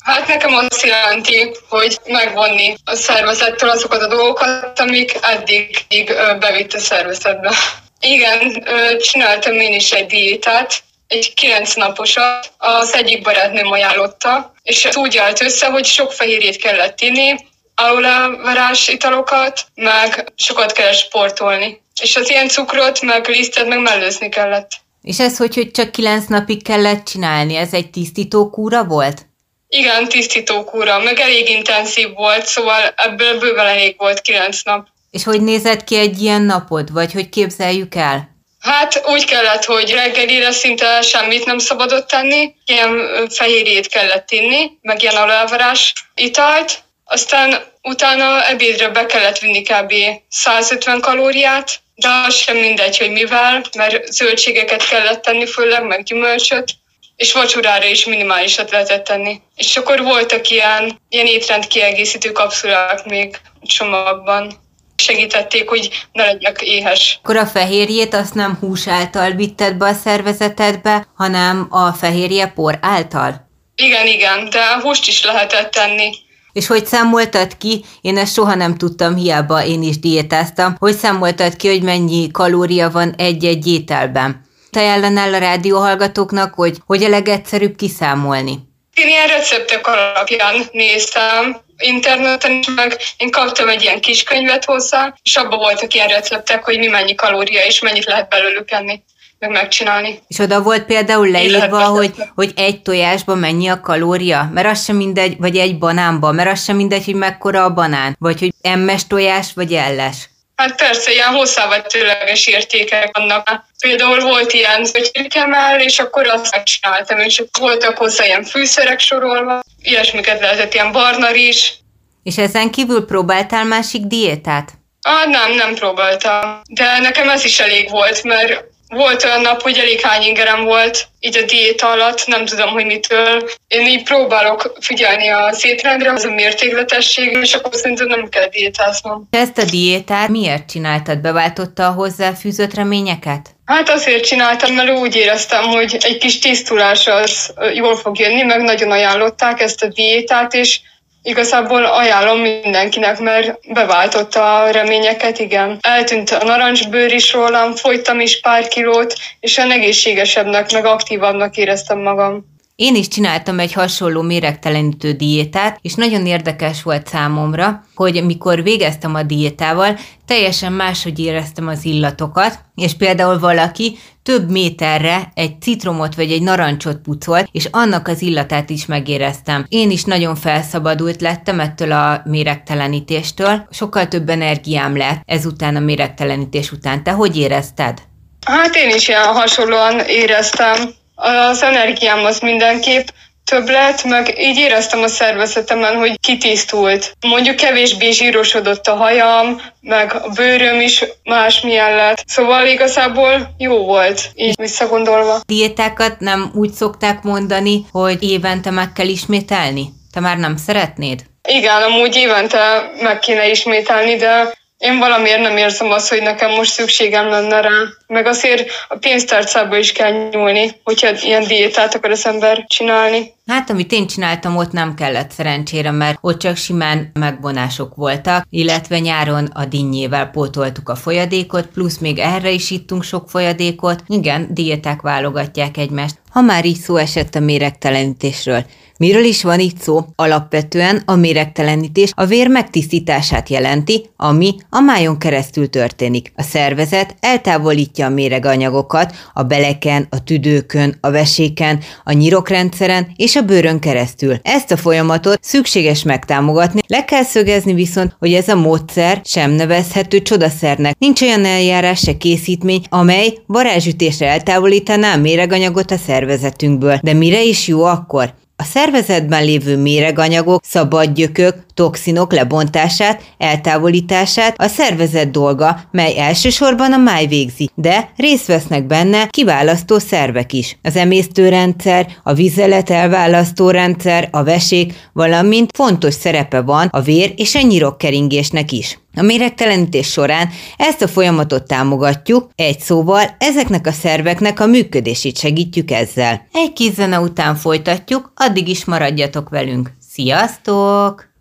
Hát 0.07 0.27
nekem 0.29 0.55
azt 0.55 0.83
jelenti, 0.83 1.51
hogy 1.69 1.99
megvonni 2.05 2.75
a 2.85 2.95
szervezettől 2.95 3.71
azokat 3.71 4.03
a 4.03 4.09
dolgokat, 4.09 4.81
amik 4.81 5.19
eddig 5.23 6.15
bevitt 6.39 6.73
a 6.73 6.79
szervezetbe. 6.79 7.53
Igen, 8.01 8.67
csináltam 8.99 9.55
én 9.55 9.75
is 9.75 9.93
egy 9.93 10.07
diétát, 10.07 10.83
egy 11.09 11.35
kilenc 11.35 11.75
naposat, 11.75 12.53
az 12.59 12.95
egyik 12.95 13.23
barátnőm 13.23 13.71
ajánlotta, 13.71 14.53
és 14.63 14.85
ez 14.85 14.97
úgy 14.97 15.17
állt 15.17 15.43
össze, 15.43 15.67
hogy 15.67 15.85
sok 15.85 16.13
fehérjét 16.13 16.57
kellett 16.57 17.01
inni, 17.01 17.35
aluláverás 17.75 18.89
italokat, 18.89 19.67
meg 19.75 20.33
sokat 20.37 20.73
kellett 20.73 20.95
sportolni. 20.95 21.83
És 22.01 22.17
az 22.17 22.31
ilyen 22.31 22.49
cukrot, 22.49 23.01
meg 23.01 23.29
lisztet, 23.29 23.67
meg 23.67 23.81
mellőzni 23.81 24.29
kellett. 24.29 24.71
És 25.03 25.21
ez 25.21 25.37
hogy, 25.37 25.55
hogy 25.55 25.71
csak 25.71 25.93
kilenc 25.93 26.27
napig 26.27 26.63
kellett 26.63 27.05
csinálni? 27.05 27.57
Ez 27.57 27.73
egy 27.73 27.91
tisztító 27.91 28.51
kúra 28.51 28.85
volt? 28.85 29.27
Igen, 29.69 30.09
tisztító 30.09 30.65
kúra, 30.65 30.99
meg 30.99 31.21
elég 31.21 31.49
intenzív 31.49 32.13
volt, 32.15 32.47
szóval 32.47 32.93
ebből 32.97 33.39
bőven 33.39 33.67
elég 33.67 33.95
volt 33.99 34.21
kilenc 34.21 34.63
nap. 34.63 34.87
És 35.11 35.25
hogy 35.25 35.43
nézett 35.43 35.85
ki 35.85 35.97
egy 35.97 36.23
ilyen 36.23 36.43
napod, 36.43 36.93
vagy 36.93 37.13
hogy 37.13 37.29
képzeljük 37.29 37.95
el? 37.95 38.35
Hát 38.61 39.03
úgy 39.07 39.25
kellett, 39.25 39.65
hogy 39.65 39.91
reggelire 39.91 40.51
szinte 40.51 41.01
semmit 41.03 41.45
nem 41.45 41.59
szabadott 41.59 42.09
tenni, 42.09 42.55
ilyen 42.65 43.09
fehérjét 43.29 43.87
kellett 43.87 44.31
inni, 44.31 44.71
meg 44.83 45.03
ilyen 45.03 45.17
alávarás 45.17 45.93
italt, 46.15 46.83
aztán 47.05 47.63
utána 47.83 48.49
ebédre 48.49 48.89
be 48.89 49.07
kellett 49.07 49.39
vinni 49.39 49.63
kb. 49.63 49.93
150 50.29 51.01
kalóriát, 51.01 51.81
de 51.95 52.09
az 52.27 52.35
sem 52.35 52.57
mindegy, 52.57 52.99
hogy 52.99 53.11
mivel, 53.11 53.65
mert 53.77 54.13
zöldségeket 54.13 54.89
kellett 54.89 55.23
tenni 55.23 55.47
főleg, 55.47 55.87
meg 55.87 56.03
gyümölcsöt, 56.03 56.71
és 57.17 57.33
vacsorára 57.33 57.85
is 57.85 58.05
minimálisat 58.05 58.71
lehetett 58.71 59.05
tenni. 59.05 59.41
És 59.57 59.77
akkor 59.77 60.03
voltak 60.03 60.51
ilyen, 60.51 61.01
ilyen 61.09 61.27
étrend 61.27 61.67
kiegészítő 61.67 62.33
kapszulák 62.33 63.05
még 63.05 63.37
csomagban. 63.63 64.65
Segítették, 64.97 65.69
hogy 65.69 66.07
ne 66.13 66.25
legyek 66.25 66.63
éhes. 66.63 67.19
Akkor 67.23 67.37
a 67.37 67.47
fehérjét 67.47 68.15
azt 68.15 68.35
nem 68.35 68.57
hús 68.61 68.89
által 68.89 69.31
vitted 69.31 69.75
be 69.75 69.87
a 69.87 69.93
szervezetedbe, 69.93 71.07
hanem 71.17 71.67
a 71.71 71.93
fehérje 71.93 72.47
por 72.47 72.79
által? 72.81 73.49
Igen, 73.77 74.07
igen, 74.07 74.51
de 74.51 74.81
húst 74.81 75.09
is 75.09 75.25
lehetett 75.25 75.71
tenni. 75.71 76.11
És 76.53 76.67
hogy 76.67 76.87
számoltad 76.87 77.57
ki, 77.57 77.85
én 78.01 78.17
ezt 78.17 78.35
soha 78.35 78.55
nem 78.55 78.77
tudtam, 78.77 79.17
hiába 79.17 79.65
én 79.65 79.83
is 79.83 79.99
diétáztam, 79.99 80.77
hogy 80.79 80.97
számoltad 80.97 81.57
ki, 81.57 81.69
hogy 81.69 81.83
mennyi 81.83 82.31
kalória 82.31 82.91
van 82.91 83.15
egy-egy 83.19 83.67
ételben. 83.67 84.46
Ajánlanál 84.77 85.35
a 85.35 85.39
rádióhallgatóknak, 85.39 86.55
hogy 86.55 86.77
hogy 86.87 87.05
a 87.05 87.09
legegyszerűbb 87.09 87.77
kiszámolni? 87.77 88.59
Én 88.95 89.09
ilyen 89.09 89.27
receptek 89.27 89.87
alapján 89.87 90.55
néztem, 90.73 91.57
interneten 91.79 92.53
is, 92.53 92.67
meg 92.77 92.97
én 93.17 93.31
kaptam 93.31 93.69
egy 93.69 93.83
ilyen 93.83 94.01
kis 94.01 94.23
könyvet 94.23 94.65
hozzá, 94.65 95.15
és 95.23 95.37
abban 95.37 95.59
voltak 95.59 95.95
ilyen 95.95 96.09
receptek, 96.09 96.65
hogy 96.65 96.79
mi 96.79 96.87
mennyi 96.87 97.15
kalória 97.15 97.65
és 97.65 97.81
mennyit 97.81 98.05
lehet 98.05 98.29
belőlük 98.29 98.71
enni 98.71 99.03
meg 99.39 99.51
megcsinálni. 99.51 100.23
És 100.29 100.39
oda 100.39 100.63
volt 100.63 100.85
például 100.85 101.31
leírva, 101.31 101.85
hogy, 101.85 102.15
hogy 102.35 102.53
egy 102.57 102.83
tojásban 102.83 103.39
mennyi 103.39 103.69
a 103.69 103.81
kalória? 103.81 104.51
Mert 104.55 104.67
az 104.67 104.85
sem 104.85 104.97
mindegy, 104.97 105.37
vagy 105.39 105.57
egy 105.57 105.79
banánban, 105.79 106.35
mert 106.35 106.51
az 106.51 106.65
sem 106.65 106.77
mindegy, 106.77 107.05
hogy 107.05 107.15
mekkora 107.15 107.65
a 107.65 107.73
banán, 107.73 108.17
vagy 108.19 108.39
hogy 108.39 108.53
emmes 108.61 109.07
tojás, 109.07 109.53
vagy 109.55 109.73
elles. 109.73 110.29
Hát 110.57 110.77
persze, 110.77 111.13
ilyen 111.13 111.33
hozzávetőleges 111.33 112.47
értékek 112.47 113.17
vannak. 113.17 113.65
Például 113.81 114.21
volt 114.21 114.53
ilyen 114.53 114.85
zöldségkemel, 114.85 115.81
és 115.81 115.99
akkor 115.99 116.27
azt 116.27 116.55
megcsináltam, 116.55 117.19
és 117.19 117.43
voltak 117.59 117.99
hozzá 117.99 118.25
ilyen 118.25 118.45
fűszerek 118.45 119.01
sorolva, 119.01 119.61
ilyesmiket 119.83 120.41
lehetett, 120.41 120.75
ilyen 120.75 120.93
barna 120.93 121.35
is. 121.35 121.75
És 122.23 122.39
ezen 122.39 122.71
kívül 122.71 123.05
próbáltál 123.05 123.65
másik 123.65 124.03
diétát? 124.03 124.73
Ah, 125.01 125.27
nem, 125.31 125.53
nem 125.53 125.75
próbáltam. 125.75 126.61
De 126.69 126.99
nekem 126.99 127.29
ez 127.29 127.45
is 127.45 127.61
elég 127.61 127.91
volt, 127.91 128.23
mert 128.23 128.65
volt 128.89 129.25
olyan 129.25 129.41
nap, 129.41 129.63
hogy 129.63 129.79
elég 129.79 130.01
hány 130.01 130.23
ingerem 130.23 130.65
volt 130.65 131.07
így 131.21 131.37
a 131.37 131.45
diéta 131.45 131.91
alatt, 131.91 132.27
nem 132.27 132.45
tudom, 132.45 132.71
hogy 132.71 132.85
mitől. 132.85 133.51
Én 133.69 133.87
így 133.87 134.03
próbálok 134.03 134.73
figyelni 134.81 135.29
az 135.29 135.65
étrendre, 135.65 136.13
az 136.13 136.25
a 136.25 136.31
mértékletesség, 136.31 137.37
és 137.43 137.55
akkor 137.55 137.75
szerintem 137.75 138.07
nem 138.07 138.29
kell 138.29 138.49
diétáznom. 138.49 139.29
Ezt 139.31 139.59
a 139.59 139.65
diétát 139.65 140.29
miért 140.29 140.69
csináltad? 140.69 141.19
Beváltotta 141.19 141.87
a 141.87 141.93
hozzáfűzött 141.93 142.75
reményeket? 142.75 143.55
Hát 143.65 143.91
azért 143.91 144.25
csináltam, 144.25 144.75
mert 144.75 144.91
úgy 144.91 145.17
éreztem, 145.17 145.65
hogy 145.65 145.97
egy 146.01 146.19
kis 146.19 146.39
tisztulás 146.39 147.07
az 147.07 147.55
jól 147.75 147.97
fog 147.97 148.19
jönni, 148.19 148.43
meg 148.43 148.63
nagyon 148.63 148.91
ajánlották 148.91 149.61
ezt 149.61 149.83
a 149.83 149.89
diétát, 149.89 150.55
és 150.55 150.81
Igazából 151.27 151.85
ajánlom 151.85 152.39
mindenkinek, 152.39 153.21
mert 153.21 153.73
beváltotta 153.73 154.63
a 154.63 154.71
reményeket, 154.71 155.39
igen. 155.39 155.79
Eltűnt 155.81 156.31
a 156.31 156.45
narancsbőr 156.45 157.13
is 157.13 157.33
rólam, 157.33 157.75
folytam 157.75 158.21
is 158.21 158.41
pár 158.41 158.69
kilót, 158.69 159.15
és 159.41 159.57
olyan 159.57 159.71
egészségesebbnek, 159.71 160.73
meg 160.73 160.85
aktívabbnak 160.85 161.57
éreztem 161.57 161.99
magam. 161.99 162.56
Én 162.77 162.95
is 162.95 163.09
csináltam 163.09 163.59
egy 163.59 163.73
hasonló 163.73 164.23
méregtelenítő 164.23 165.13
diétát, 165.13 165.79
és 165.83 165.95
nagyon 165.95 166.27
érdekes 166.27 166.83
volt 166.83 167.07
számomra, 167.07 167.85
hogy 167.95 168.25
mikor 168.25 168.63
végeztem 168.63 169.15
a 169.15 169.23
diétával, 169.23 169.99
teljesen 170.27 170.73
máshogy 170.73 171.19
éreztem 171.19 171.69
az 171.69 171.85
illatokat, 171.85 172.59
és 172.75 172.95
például 172.95 173.39
valaki 173.39 173.99
több 174.23 174.51
méterre 174.51 175.31
egy 175.35 175.61
citromot 175.61 176.15
vagy 176.15 176.33
egy 176.33 176.43
narancsot 176.43 176.97
pucolt, 176.97 177.49
és 177.53 177.69
annak 177.71 178.09
az 178.09 178.23
illatát 178.23 178.71
is 178.71 178.87
megéreztem. 178.87 179.67
Én 179.69 179.91
is 179.91 180.05
nagyon 180.05 180.35
felszabadult 180.35 181.21
lettem 181.21 181.61
ettől 181.61 181.93
a 181.93 182.23
méregtelenítéstől, 182.25 183.67
sokkal 183.71 184.09
több 184.09 184.29
energiám 184.29 184.97
lett 184.97 185.23
ezután 185.25 185.77
a 185.77 185.81
méregtelenítés 185.81 186.73
után. 186.73 187.03
Te 187.03 187.11
hogy 187.11 187.37
érezted? 187.37 188.03
Hát 188.47 188.75
én 188.75 188.95
is 188.95 189.09
ilyen 189.09 189.25
hasonlóan 189.25 190.01
éreztem. 190.07 191.05
Az 191.17 191.63
energiám 191.63 192.25
az 192.25 192.39
mindenképp 192.41 193.07
több 193.45 193.69
lett, 193.69 194.05
meg 194.05 194.35
így 194.39 194.57
éreztem 194.57 195.03
a 195.03 195.09
szervezetemen, 195.09 195.97
hogy 195.97 196.21
kitisztult. 196.21 197.17
Mondjuk 197.27 197.57
kevésbé 197.57 198.11
zsírosodott 198.11 198.87
a 198.87 198.95
hajam, 198.95 199.61
meg 199.81 200.15
a 200.15 200.29
bőröm 200.29 200.81
is 200.81 201.05
másmilyen 201.25 201.95
lett. 201.95 202.23
Szóval 202.27 202.67
igazából 202.67 203.55
jó 203.59 203.85
volt, 203.85 204.31
így 204.35 204.55
visszagondolva. 204.61 205.41
Diétákat 205.47 206.21
nem 206.21 206.51
úgy 206.55 206.71
szokták 206.71 207.23
mondani, 207.23 207.87
hogy 207.93 208.23
évente 208.23 208.71
meg 208.71 208.93
kell 208.93 209.09
ismételni? 209.09 209.89
Te 210.13 210.21
már 210.21 210.37
nem 210.37 210.57
szeretnéd? 210.57 211.21
Igen, 211.49 211.83
amúgy 211.83 212.17
évente 212.17 212.91
meg 213.01 213.19
kéne 213.19 213.49
ismételni, 213.49 214.17
de 214.17 214.55
én 214.79 214.99
valamiért 214.99 215.41
nem 215.41 215.57
érzem 215.57 215.91
azt, 215.91 216.09
hogy 216.09 216.23
nekem 216.23 216.51
most 216.51 216.73
szükségem 216.73 217.29
lenne 217.29 217.61
rá. 217.61 217.83
Meg 218.07 218.27
azért 218.27 218.71
a 218.89 218.97
pénztárcába 218.97 219.77
is 219.77 219.93
kell 219.93 220.29
nyúlni, 220.31 220.81
hogyha 220.85 221.11
ilyen 221.21 221.45
diétát 221.45 221.95
akar 221.95 222.11
az 222.11 222.27
ember 222.27 222.65
csinálni. 222.67 223.36
Hát, 223.47 223.71
amit 223.71 223.93
én 223.93 224.07
csináltam, 224.07 224.57
ott 224.57 224.73
nem 224.73 224.95
kellett 224.95 225.31
szerencsére, 225.31 225.91
mert 225.91 226.19
ott 226.21 226.39
csak 226.39 226.57
simán 226.57 227.11
megvonások 227.13 227.95
voltak, 227.95 228.47
illetve 228.51 228.99
nyáron 228.99 229.45
a 229.45 229.65
dinnyével 229.65 230.31
pótoltuk 230.31 230.89
a 230.89 230.95
folyadékot, 230.95 231.67
plusz 231.67 231.99
még 231.99 232.19
erre 232.19 232.51
is 232.51 232.71
ittunk 232.71 233.03
sok 233.03 233.31
folyadékot. 233.31 234.03
Igen, 234.07 234.49
diéták 234.51 235.01
válogatják 235.01 235.77
egymást. 235.77 236.19
Ha 236.31 236.41
már 236.41 236.65
így 236.65 236.79
szó 236.79 236.97
esett 236.97 237.35
a 237.35 237.41
méregtelenítésről, 237.41 238.65
Miről 238.99 239.25
is 239.25 239.43
van 239.43 239.61
itt 239.61 239.81
szó? 239.81 240.05
Alapvetően 240.15 241.03
a 241.07 241.15
méregtelenítés 241.15 242.13
a 242.15 242.27
vér 242.27 242.49
megtisztítását 242.49 243.49
jelenti, 243.49 244.11
ami 244.17 244.55
a 244.71 244.81
májon 244.81 245.19
keresztül 245.19 245.71
történik. 245.71 246.33
A 246.37 246.43
szervezet 246.43 247.17
eltávolítja 247.21 248.07
a 248.07 248.11
méreganyagokat 248.11 249.15
a 249.33 249.43
beleken, 249.43 250.07
a 250.11 250.23
tüdőkön, 250.23 250.99
a 251.01 251.11
veséken, 251.11 251.81
a 252.05 252.13
nyirokrendszeren 252.13 253.13
és 253.17 253.36
a 253.37 253.43
bőrön 253.43 253.79
keresztül. 253.79 254.37
Ezt 254.43 254.71
a 254.71 254.77
folyamatot 254.77 255.39
szükséges 255.43 256.03
megtámogatni, 256.03 256.81
le 256.87 257.05
kell 257.05 257.23
szögezni 257.23 257.75
viszont, 257.75 258.17
hogy 258.19 258.33
ez 258.33 258.49
a 258.49 258.57
módszer 258.57 259.21
sem 259.25 259.51
nevezhető 259.51 260.23
csodaszernek. 260.23 260.99
Nincs 260.99 261.23
olyan 261.23 261.45
eljárás 261.45 262.01
se 262.01 262.17
készítmény, 262.17 262.85
amely 262.89 263.35
varázsütésre 263.47 264.29
eltávolítaná 264.29 265.15
a 265.15 265.19
méreganyagot 265.19 265.91
a 265.91 265.97
szervezetünkből. 265.97 266.99
De 267.03 267.13
mire 267.13 267.43
is 267.43 267.69
jó 267.69 267.83
akkor? 267.83 268.35
A 268.57 268.63
szervezetben 268.63 269.45
lévő 269.45 269.77
méreganyagok, 269.77 270.63
szabadgyökök, 270.65 271.66
toxinok 271.77 272.33
lebontását, 272.33 273.23
eltávolítását 273.39 274.55
a 274.61 274.67
szervezet 274.67 275.31
dolga, 275.31 275.81
mely 275.91 276.19
elsősorban 276.19 276.93
a 276.93 276.97
máj 276.97 277.27
végzi, 277.27 277.71
de 277.75 278.11
részt 278.17 278.47
vesznek 278.47 278.87
benne 278.87 279.27
kiválasztó 279.27 279.99
szervek 279.99 280.53
is. 280.53 280.79
Az 280.83 280.97
emésztőrendszer, 280.97 282.07
a 282.23 282.33
vizelet 282.33 282.91
elválasztó 282.91 283.71
rendszer, 283.71 284.29
a 284.33 284.45
vesék, 284.45 284.95
valamint 285.13 285.71
fontos 285.77 286.15
szerepe 286.15 286.61
van 286.61 286.89
a 286.91 287.01
vér 287.01 287.33
és 287.37 287.55
a 287.55 287.61
nyirokkeringésnek 287.61 288.73
is. 288.73 288.99
A 289.19 289.23
méregtelenítés 289.23 290.11
során 290.11 290.49
ezt 290.77 291.03
a 291.03 291.09
folyamatot 291.09 291.67
támogatjuk, 291.67 292.51
egy 292.55 292.81
szóval 292.81 293.37
ezeknek 293.39 293.87
a 293.87 293.93
szerveknek 293.93 294.61
a 294.61 294.67
működését 294.67 295.39
segítjük 295.39 295.91
ezzel. 295.91 296.47
Egy 296.53 296.73
kis 296.73 296.93
zene 296.93 297.21
után 297.21 297.55
folytatjuk, 297.55 298.33
addig 298.35 298.69
is 298.69 298.85
maradjatok 298.85 299.49
velünk. 299.49 299.93
Sziasztok! 300.11 301.36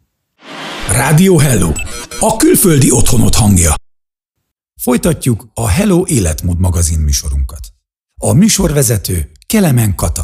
Rádió 0.91 1.37
Hello, 1.37 1.71
a 2.19 2.35
külföldi 2.35 2.91
otthonot 2.91 3.35
hangja. 3.35 3.73
Folytatjuk 4.81 5.47
a 5.53 5.67
Hello 5.67 6.03
Életmód 6.05 6.59
magazin 6.59 6.99
műsorunkat. 6.99 7.59
A 8.21 8.33
műsorvezető 8.33 9.31
Kelemen 9.47 9.95
Kata. 9.95 10.23